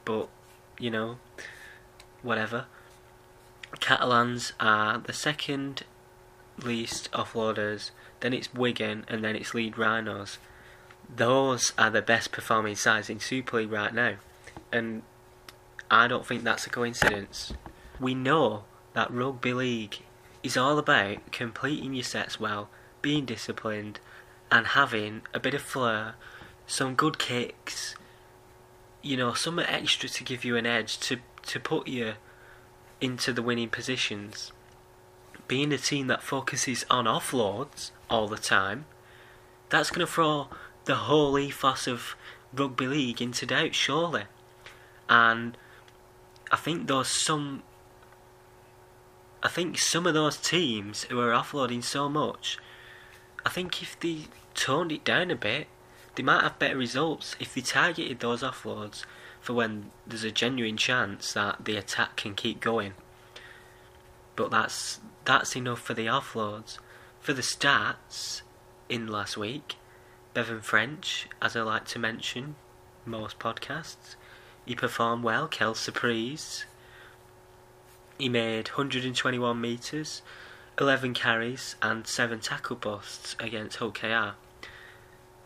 but 0.05 0.29
you 0.79 0.89
know, 0.89 1.17
whatever. 2.21 2.67
Catalans 3.79 4.53
are 4.60 4.97
the 4.97 5.13
second 5.13 5.84
least 6.63 7.12
offloaders, 7.12 7.91
then 8.19 8.34
it's 8.34 8.53
Wigan, 8.53 9.05
and 9.08 9.23
then 9.23 9.36
it's 9.36 9.53
Leeds 9.53 9.77
Rhinos. 9.77 10.38
Those 11.13 11.73
are 11.77 11.89
the 11.89 12.01
best 12.01 12.32
performing 12.32 12.75
sides 12.75 13.10
in 13.10 13.19
Super 13.19 13.58
League 13.58 13.71
right 13.71 13.93
now, 13.93 14.15
and 14.71 15.03
I 15.89 16.08
don't 16.08 16.25
think 16.25 16.43
that's 16.43 16.67
a 16.67 16.69
coincidence. 16.69 17.53
We 17.99 18.13
know 18.13 18.63
that 18.93 19.12
rugby 19.12 19.53
league 19.53 19.97
is 20.43 20.58
all 20.58 20.77
about 20.77 21.32
completing 21.32 21.93
your 21.93 22.03
sets 22.03 22.39
well, 22.39 22.69
being 23.01 23.25
disciplined, 23.25 23.99
and 24.51 24.67
having 24.67 25.21
a 25.34 25.39
bit 25.39 25.53
of 25.53 25.62
flair, 25.62 26.15
some 26.67 26.95
good 26.95 27.17
kicks, 27.17 27.95
you 29.01 29.15
know, 29.17 29.34
some 29.34 29.60
extra 29.60 30.10
to 30.10 30.23
give 30.23 30.43
you 30.43 30.55
an 30.58 30.65
edge 30.65 30.99
to 30.99 31.17
to 31.43 31.60
put 31.60 31.88
you 31.88 32.13
into 33.01 33.33
the 33.33 33.41
winning 33.41 33.69
positions. 33.69 34.51
Being 35.47 35.73
a 35.73 35.77
team 35.77 36.07
that 36.07 36.21
focuses 36.21 36.85
on 36.89 37.05
offloads 37.05 37.91
all 38.09 38.27
the 38.27 38.38
time, 38.38 38.85
that's 39.69 39.89
going 39.89 40.05
to 40.05 40.12
throw 40.12 40.47
the 40.85 40.95
whole 40.95 41.38
ethos 41.38 41.88
of 41.88 42.15
rugby 42.53 42.88
league 42.88 43.21
into 43.21 43.45
doubt, 43.45 43.75
surely. 43.75 44.23
And 45.07 45.57
I 46.51 46.55
think 46.55 46.88
there's 46.88 47.07
some. 47.07 47.63
I 49.41 49.47
think 49.47 49.77
some 49.77 50.05
of 50.05 50.13
those 50.13 50.35
teams 50.35 51.03
who 51.03 51.19
are 51.21 51.31
offloading 51.31 51.83
so 51.83 52.09
much, 52.09 52.57
I 53.45 53.49
think 53.49 53.81
if 53.81 53.97
they 53.99 54.25
toned 54.53 54.91
it 54.91 55.05
down 55.05 55.31
a 55.31 55.35
bit, 55.35 55.67
they 56.15 56.23
might 56.23 56.43
have 56.43 56.59
better 56.59 56.77
results 56.77 57.38
if 57.39 57.53
they 57.55 57.62
targeted 57.62 58.19
those 58.19 58.43
offloads 58.43 59.05
for 59.41 59.54
when 59.54 59.91
there's 60.06 60.23
a 60.23 60.32
genuine 60.32 60.78
chance 60.78 61.34
that 61.34 61.65
the 61.65 61.75
attack 61.75 62.17
can 62.17 62.36
keep 62.36 62.60
going. 62.60 62.93
But 64.36 64.52
that's 64.52 64.99
that's 65.25 65.56
enough 65.56 65.82
for 65.82 65.93
the 65.93 66.08
offloads. 66.08 66.78
For 67.19 67.34
the 67.34 67.41
stats 67.41 68.41
in 68.88 69.08
last 69.08 69.38
week, 69.38 69.75
Bevan 70.34 70.62
French, 70.62 71.28
as 71.41 71.56
I 71.56 71.62
like 71.62 71.86
to 71.86 71.99
mention 71.99 72.56
most 73.06 73.39
podcasts, 73.39 74.15
he 74.65 74.75
performed 74.75 75.23
well. 75.23 75.47
Kel 75.47 75.73
surprise. 75.73 76.65
He 78.17 78.30
made 78.30 78.69
121 78.69 79.62
metres, 79.62 80.21
11 80.80 81.13
carries, 81.13 81.75
and 81.82 82.06
7 82.06 82.39
tackle 82.39 82.75
busts 82.75 83.36
against 83.39 83.78
Hull 83.78 83.91
KR. 83.91 84.36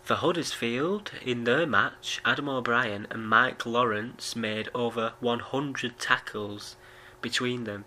For 0.03 0.15
Huddersfield, 0.15 1.11
in 1.25 1.45
their 1.45 1.65
match, 1.65 2.19
Adam 2.25 2.49
O'Brien 2.49 3.07
and 3.09 3.25
Mike 3.25 3.65
Lawrence 3.65 4.35
made 4.35 4.67
over 4.75 5.13
100 5.21 5.97
tackles 5.97 6.75
between 7.21 7.63
them. 7.63 7.85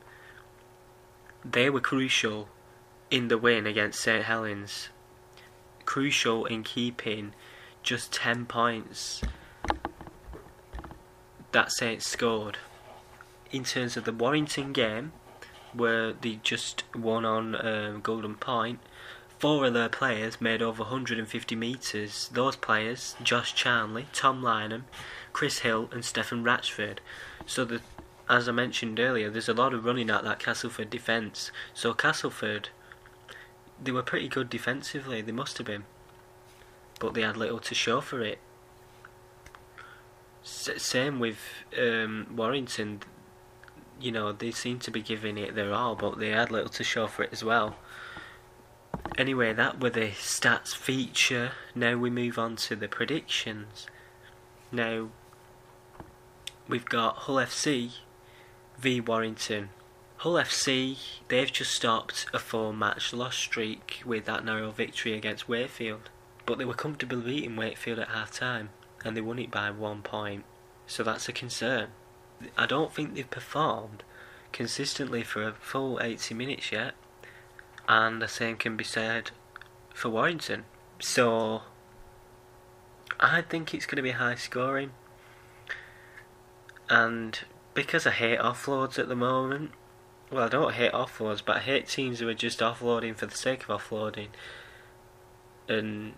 They 1.44 1.68
were 1.68 1.81
crucial 1.81 2.48
in 3.11 3.29
the 3.29 3.37
win 3.37 3.66
against 3.66 4.00
St 4.00 4.24
Helens. 4.24 4.88
Crucial 5.85 6.46
in 6.46 6.62
keeping 6.64 7.35
just 7.83 8.14
10 8.14 8.46
points 8.46 9.20
that 11.52 11.70
Saints 11.70 12.09
scored. 12.09 12.57
In 13.52 13.64
terms 13.64 13.96
of 13.98 14.05
the 14.05 14.12
Warrington 14.12 14.72
game, 14.72 15.12
where 15.74 16.14
they 16.14 16.40
just 16.42 16.85
won 16.94 17.26
on 17.26 17.55
um, 17.55 18.00
Golden 18.00 18.37
Point, 18.37 18.81
Four 19.38 19.66
of 19.66 19.75
their 19.75 19.90
players 19.90 20.40
made 20.40 20.62
over 20.62 20.83
150 20.83 21.57
metres. 21.57 22.31
Those 22.33 22.57
players, 22.57 23.16
Josh 23.22 23.55
Charnley, 23.55 24.07
Tom 24.12 24.42
Lineham, 24.42 24.85
Chris 25.35 25.59
Hill 25.59 25.90
and 25.92 26.03
Stephen 26.05 26.42
Ratchford. 26.42 26.99
So 27.44 27.66
the, 27.66 27.83
as 28.31 28.49
I 28.49 28.53
mentioned 28.53 28.99
earlier, 28.99 29.29
there's 29.29 29.49
a 29.49 29.55
lot 29.55 29.75
of 29.75 29.85
running 29.85 30.09
at 30.09 30.25
that 30.25 30.38
Castleford 30.38 30.88
defence. 30.88 31.51
So 31.75 31.92
Castleford, 31.92 32.70
they 33.83 33.92
were 33.92 34.03
pretty 34.03 34.29
good 34.29 34.49
defensively, 34.49 35.20
they 35.20 35.33
must 35.33 35.59
have 35.59 35.66
been. 35.66 35.85
But 36.99 37.12
they 37.12 37.20
had 37.20 37.37
little 37.37 37.59
to 37.59 37.75
show 37.75 38.01
for 38.01 38.22
it. 38.22 38.38
S- 40.42 40.70
same 40.83 41.20
with 41.20 41.38
um, 41.79 42.29
Warrington. 42.35 43.01
You 44.01 44.12
know, 44.12 44.33
they 44.33 44.51
seem 44.51 44.79
to 44.79 44.90
be 44.90 45.03
giving 45.03 45.37
it 45.37 45.55
their 45.55 45.75
all, 45.75 45.94
but 45.94 46.18
they 46.18 46.31
had 46.31 46.51
little 46.51 46.70
to 46.70 46.85
show 46.85 47.07
for 47.07 47.25
it 47.25 47.33
as 47.33 47.44
well. 47.44 47.77
Anyway, 49.18 49.52
that 49.52 49.80
were 49.80 49.90
the 49.90 50.11
stats 50.11 50.74
feature. 50.74 51.52
Now 51.74 51.96
we 51.96 52.11
move 52.11 52.38
on 52.38 52.56
to 52.56 52.76
the 52.76 52.88
predictions. 52.88 53.87
Now, 54.70 55.09
we've 56.68 56.85
got 56.85 57.16
Hull 57.16 57.37
FC 57.37 57.92
v 58.78 59.00
Warrington. 59.00 59.70
Hull 60.18 60.35
FC, 60.35 60.98
they've 61.28 61.52
just 61.52 61.72
stopped 61.72 62.26
a 62.32 62.38
four 62.38 62.72
match 62.72 63.12
loss 63.12 63.37
streak 63.37 64.02
with 64.04 64.24
that 64.26 64.44
narrow 64.44 64.70
victory 64.70 65.14
against 65.14 65.48
Wakefield. 65.48 66.11
But 66.44 66.59
they 66.59 66.64
were 66.64 66.74
comfortably 66.74 67.22
beating 67.22 67.56
Wakefield 67.56 67.98
at 67.98 68.09
half 68.09 68.30
time 68.30 68.70
and 69.04 69.16
they 69.16 69.20
won 69.20 69.38
it 69.38 69.50
by 69.50 69.70
one 69.70 70.02
point. 70.02 70.44
So 70.87 71.02
that's 71.02 71.28
a 71.28 71.32
concern. 71.32 71.88
I 72.56 72.66
don't 72.66 72.92
think 72.92 73.14
they've 73.14 73.30
performed 73.30 74.04
consistently 74.52 75.22
for 75.22 75.42
a 75.42 75.52
full 75.52 76.00
80 76.00 76.35
minutes 76.35 76.70
yet 76.70 76.94
and 77.88 78.20
the 78.20 78.29
same 78.29 78.57
can 78.57 78.77
be 78.77 78.85
said 78.85 79.31
for 79.94 80.09
Warrington. 80.09 80.64
So 80.99 81.62
I 83.20 83.42
think 83.42 83.72
it's 83.75 83.87
going 83.87 83.96
to 83.96 84.03
be 84.03 84.12
high 84.12 84.35
scoring, 84.35 84.92
and 86.88 87.38
because 87.75 88.07
I 88.07 88.11
hate 88.11 88.38
offloads 88.38 88.99
at 88.99 89.09
the 89.09 89.16
moment, 89.16 89.72
well, 90.31 90.44
I 90.44 90.49
don't 90.49 90.75
hate 90.75 90.92
offloads, 90.92 91.42
but 91.44 91.57
I 91.57 91.61
hate 91.61 91.88
teams 91.88 92.20
who 92.20 92.29
are 92.29 92.35
just 92.35 92.61
offloading 92.61 93.16
for 93.16 93.27
the 93.27 93.37
sake 93.37 93.68
of 93.68 93.81
offloading. 93.81 94.29
And 95.68 96.14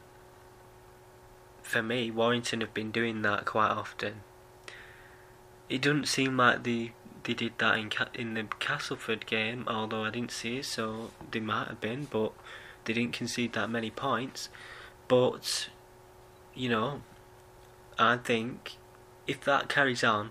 for 1.62 1.83
me, 1.83 2.11
Warrington 2.11 2.61
have 2.61 2.72
been 2.72 2.90
doing 2.90 3.22
that 3.22 3.44
quite 3.44 3.70
often. 3.70 4.22
It 5.68 5.83
doesn't 5.83 6.09
seem 6.09 6.37
like 6.37 6.62
the 6.62 6.92
they 7.24 7.35
did 7.35 7.52
that 7.59 7.78
in 7.78 7.90
in 8.14 8.35
the 8.35 8.44
Castleford 8.59 9.26
game, 9.26 9.64
although 9.66 10.04
I 10.04 10.11
didn't 10.11 10.33
see 10.33 10.59
it, 10.59 10.64
so 10.64 11.11
they 11.31 11.40
might 11.40 11.68
have 11.68 11.81
been, 11.81 12.07
but 12.11 12.33
they 12.85 12.92
didn't 12.92 13.12
concede 13.12 13.52
that 13.52 13.70
many 13.70 13.90
points. 13.90 14.48
But 15.09 15.68
you 16.54 16.68
know, 16.68 17.02
I 17.98 18.16
think 18.16 18.76
if 19.26 19.42
that 19.44 19.68
carries 19.68 20.04
on, 20.04 20.31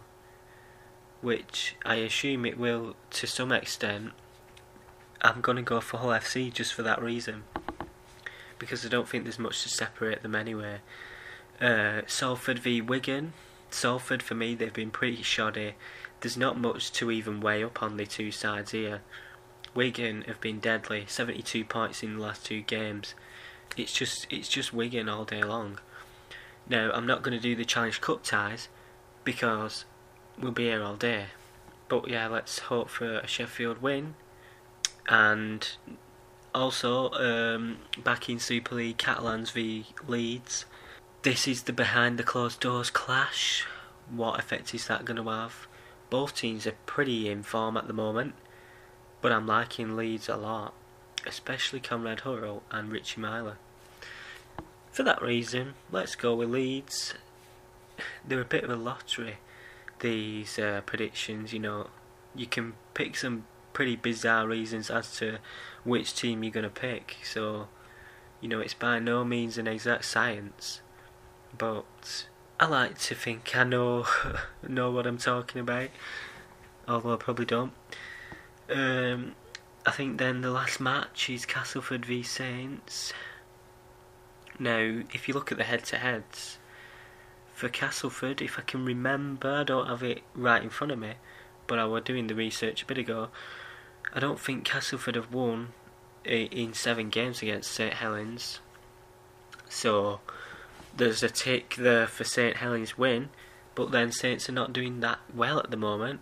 which 1.22 1.76
I 1.86 1.96
assume 1.96 2.46
it 2.46 2.58
will 2.58 2.96
to 3.12 3.28
some 3.28 3.52
extent, 3.52 4.12
I'm 5.22 5.42
gonna 5.42 5.62
go 5.62 5.82
for 5.82 5.98
Hull 5.98 6.10
FC 6.10 6.52
just 6.52 6.74
for 6.74 6.84
that 6.84 7.02
reason, 7.02 7.44
because 8.60 8.86
I 8.86 8.90
don't 8.90 9.08
think 9.08 9.24
there's 9.24 9.40
much 9.40 9.64
to 9.64 9.70
separate 9.70 10.22
them 10.22 10.36
anyway. 10.36 10.80
Uh, 11.60 12.02
Salford 12.08 12.60
v 12.60 12.82
Wigan. 12.82 13.34
Salford 13.70 14.24
for 14.24 14.34
me, 14.34 14.56
they've 14.56 14.72
been 14.72 14.92
pretty 14.92 15.22
shoddy 15.22 15.74
there's 16.22 16.38
not 16.38 16.60
much 16.60 16.92
to 16.94 17.12
even 17.12 17.42
weigh 17.42 17.64
up 17.64 17.82
on 17.84 17.98
the 17.98 18.06
two 18.06 18.32
sides 18.32 18.72
here. 18.72 19.02
Wigan 19.74 20.24
have 20.24 20.42
been 20.42 20.60
deadly, 20.60 21.06
72 21.08 21.64
points 21.66 22.02
in 22.02 22.16
the 22.16 22.22
last 22.24 22.46
two 22.46 22.62
games. 22.62 23.14
It's 23.76 23.94
just 23.94 24.26
it's 24.30 24.50
just 24.50 24.74
Wigan 24.74 25.08
all 25.08 25.26
day 25.26 25.44
long. 25.44 25.80
Now 26.68 26.92
I'm 26.92 27.06
not 27.06 27.22
going 27.22 27.38
to 27.38 27.42
do 27.42 27.56
the 27.56 27.66
Challenge 27.66 28.02
Cup 28.02 28.24
ties 28.24 28.70
because 29.24 29.86
we'll 30.40 30.52
be 30.52 30.64
here 30.64 30.84
all 30.84 30.96
day. 30.96 31.26
But 31.88 32.08
yeah, 32.08 32.28
let's 32.28 32.60
hope 32.60 32.90
for 32.90 33.20
a 33.20 33.28
Sheffield 33.28 33.82
win. 33.82 34.16
And 35.08 35.70
also 36.56 37.12
um, 37.12 37.78
back 38.04 38.30
in 38.30 38.40
Super 38.40 38.76
League, 38.76 38.98
Catalans 38.98 39.52
v 39.52 39.86
Leeds. 40.08 40.66
This 41.22 41.48
is 41.48 41.64
the 41.64 41.74
behind 41.74 42.18
the 42.18 42.24
closed 42.24 42.60
doors 42.60 42.90
clash. 42.90 43.66
What 44.10 44.40
effect 44.40 44.74
is 44.74 44.88
that 44.88 45.06
going 45.06 45.18
to 45.24 45.30
have? 45.30 45.68
Both 46.10 46.36
teams 46.36 46.66
are 46.66 46.76
pretty 46.86 47.30
in 47.30 47.44
form 47.44 47.76
at 47.76 47.88
the 47.88 47.94
moment, 47.94 48.34
but 49.22 49.32
I'm 49.32 49.46
liking 49.46 49.98
Leeds 49.98 50.30
a 50.30 50.38
lot, 50.38 50.74
especially 51.26 51.80
Conrad 51.80 52.22
Hurrell 52.22 52.64
and 52.72 52.92
Richie 52.92 53.20
Myler. 53.20 53.58
For 54.92 55.04
that 55.04 55.22
reason, 55.22 55.74
let's 55.92 56.16
go 56.16 56.34
with 56.36 56.50
Leeds. 56.50 57.14
They're 58.26 58.42
a 58.42 58.46
bit 58.46 58.64
of 58.64 58.70
a 58.70 58.76
lottery, 58.76 59.38
these 60.00 60.58
uh, 60.58 60.82
predictions, 60.86 61.52
you 61.52 61.60
know. 61.60 61.88
You 62.36 62.46
can 62.46 62.74
pick 62.94 63.16
some 63.18 63.46
pretty 63.74 63.96
bizarre 63.96 64.48
reasons 64.48 64.90
as 64.90 65.16
to 65.18 65.40
which 65.84 66.16
team 66.16 66.44
you're 66.44 66.54
going 66.54 66.64
to 66.64 66.70
pick, 66.70 67.18
so, 67.24 67.68
you 68.40 68.48
know, 68.48 68.60
it's 68.60 68.74
by 68.74 69.00
no 69.00 69.24
means 69.24 69.58
an 69.58 69.68
exact 69.68 70.06
science, 70.06 70.82
but 71.58 72.28
I 72.60 72.66
like 72.66 72.98
to 73.00 73.14
think 73.14 73.56
I 73.56 73.64
know 73.64 74.08
know 74.68 74.90
what 74.90 75.06
I'm 75.06 75.20
talking 75.20 75.62
about, 75.62 75.90
although 76.88 77.14
I 77.14 77.18
probably 77.18 77.46
don't. 77.46 77.74
Um, 78.68 79.36
I 79.86 79.92
think 79.92 80.18
then 80.18 80.42
the 80.42 80.50
last 80.50 80.80
match 80.80 81.30
is 81.30 81.46
Castleford 81.46 82.04
v 82.04 82.24
Saints. 82.24 83.14
Now, 84.58 85.04
if 85.14 85.28
you 85.28 85.36
look 85.36 85.52
at 85.52 85.60
the 85.60 85.66
head-to-heads 85.66 86.58
for 87.54 87.70
Castleford, 87.70 88.42
if 88.42 88.58
I 88.58 88.64
can 88.64 88.84
remember, 88.84 89.58
I 89.58 89.64
don't 89.64 89.88
have 89.88 90.02
it 90.02 90.24
right 90.34 90.64
in 90.64 90.72
front 90.72 90.92
of 90.92 90.98
me, 90.98 91.14
but 91.68 91.78
I 91.78 91.86
was 91.86 92.04
doing 92.04 92.26
the 92.26 92.34
research 92.34 92.82
a 92.82 92.86
bit 92.88 92.98
ago. 92.98 93.30
I 94.14 94.20
don't 94.20 94.40
think 94.40 94.66
Castleford 94.66 95.14
have 95.14 95.32
won 95.32 95.74
in 96.26 96.74
seven 96.74 97.10
games 97.10 97.44
against 97.44 97.72
St 97.72 97.94
Helens, 97.94 98.62
so 99.70 100.22
there's 100.98 101.24
a 101.24 101.30
tick 101.30 101.76
there 101.78 102.08
for 102.08 102.24
St 102.24 102.58
Helens 102.58 102.98
win, 102.98 103.30
but 103.76 103.92
then 103.92 104.12
Saints 104.12 104.50
are 104.50 104.54
not 104.54 104.74
doing 104.74 105.00
that 105.00 105.20
well 105.34 105.60
at 105.60 105.72
the 105.72 105.78
moment. 105.78 106.22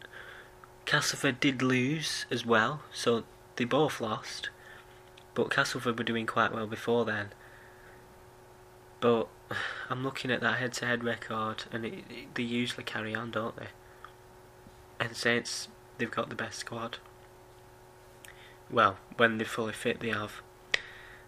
Castleford 0.85 1.39
did 1.39 1.61
lose 1.61 2.25
as 2.29 2.45
well, 2.45 2.81
so 2.93 3.23
they 3.55 3.65
both 3.65 3.99
lost, 4.01 4.49
but 5.33 5.49
Castleford 5.49 5.97
were 5.97 6.03
doing 6.03 6.25
quite 6.25 6.53
well 6.53 6.67
before 6.67 7.05
then. 7.05 7.29
But 8.99 9.27
I'm 9.89 10.03
looking 10.03 10.31
at 10.31 10.41
that 10.41 10.59
head-to-head 10.59 11.03
record, 11.03 11.63
and 11.71 11.85
it, 11.85 11.93
it, 12.09 12.35
they 12.35 12.43
usually 12.43 12.83
carry 12.83 13.15
on, 13.15 13.31
don't 13.31 13.55
they? 13.55 13.67
And 14.99 15.15
Saints, 15.15 15.69
they've 15.97 16.11
got 16.11 16.29
the 16.29 16.35
best 16.35 16.59
squad. 16.59 16.97
Well, 18.69 18.97
when 19.17 19.37
they're 19.37 19.45
fully 19.45 19.73
fit, 19.73 19.99
they 19.99 20.09
have 20.09 20.41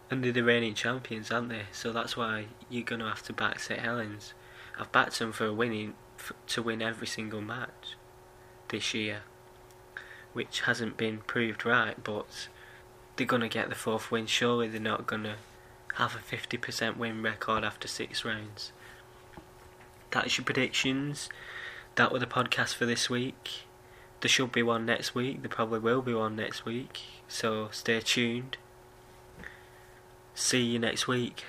and 0.10 0.24
they're 0.24 0.32
the 0.32 0.44
reigning 0.44 0.74
champions, 0.74 1.32
aren't 1.32 1.50
they? 1.50 1.64
So 1.72 1.92
that's 1.92 2.16
why 2.16 2.46
you're 2.70 2.84
going 2.84 3.02
to 3.02 3.08
have 3.08 3.24
to 3.24 3.34
back 3.34 3.60
St 3.60 3.80
Helens. 3.80 4.34
I've 4.80 4.92
backed 4.92 5.20
them 5.20 5.32
for 5.32 5.52
winning 5.52 5.96
for, 6.16 6.36
to 6.48 6.62
win 6.62 6.82
every 6.82 7.08
single 7.08 7.42
match 7.42 7.96
this 8.70 8.94
year, 8.94 9.22
which 10.34 10.62
hasn't 10.62 10.98
been 10.98 11.20
proved 11.20 11.66
right. 11.66 12.02
But 12.02 12.48
they're 13.16 13.28
going 13.28 13.42
to 13.42 13.50
get 13.50 13.70
the 13.70 13.76
fourth 13.76 14.12
win. 14.12 14.28
Surely 14.28 14.68
they're 14.68 14.80
not 14.80 15.08
going 15.08 15.24
to 15.24 15.36
have 15.96 16.16
a 16.16 16.20
50% 16.20 16.98
win 16.98 17.22
record 17.22 17.64
after 17.64 17.88
six 17.88 18.24
rounds. 18.24 18.72
That's 20.12 20.38
your 20.38 20.46
predictions. 20.46 21.30
That 21.96 22.12
were 22.12 22.20
the 22.20 22.28
podcast 22.28 22.76
for 22.76 22.86
this 22.86 23.10
week. 23.10 23.64
There 24.22 24.30
should 24.30 24.52
be 24.52 24.64
one 24.64 24.86
next 24.86 25.16
week. 25.16 25.42
There 25.42 25.50
probably 25.50 25.80
will 25.80 26.02
be 26.02 26.14
one 26.14 26.36
next 26.36 26.66
week. 26.66 27.02
So 27.28 27.70
stay 27.72 28.00
tuned. 28.00 28.58
See 30.40 30.62
you 30.62 30.78
next 30.78 31.08
week. 31.08 31.44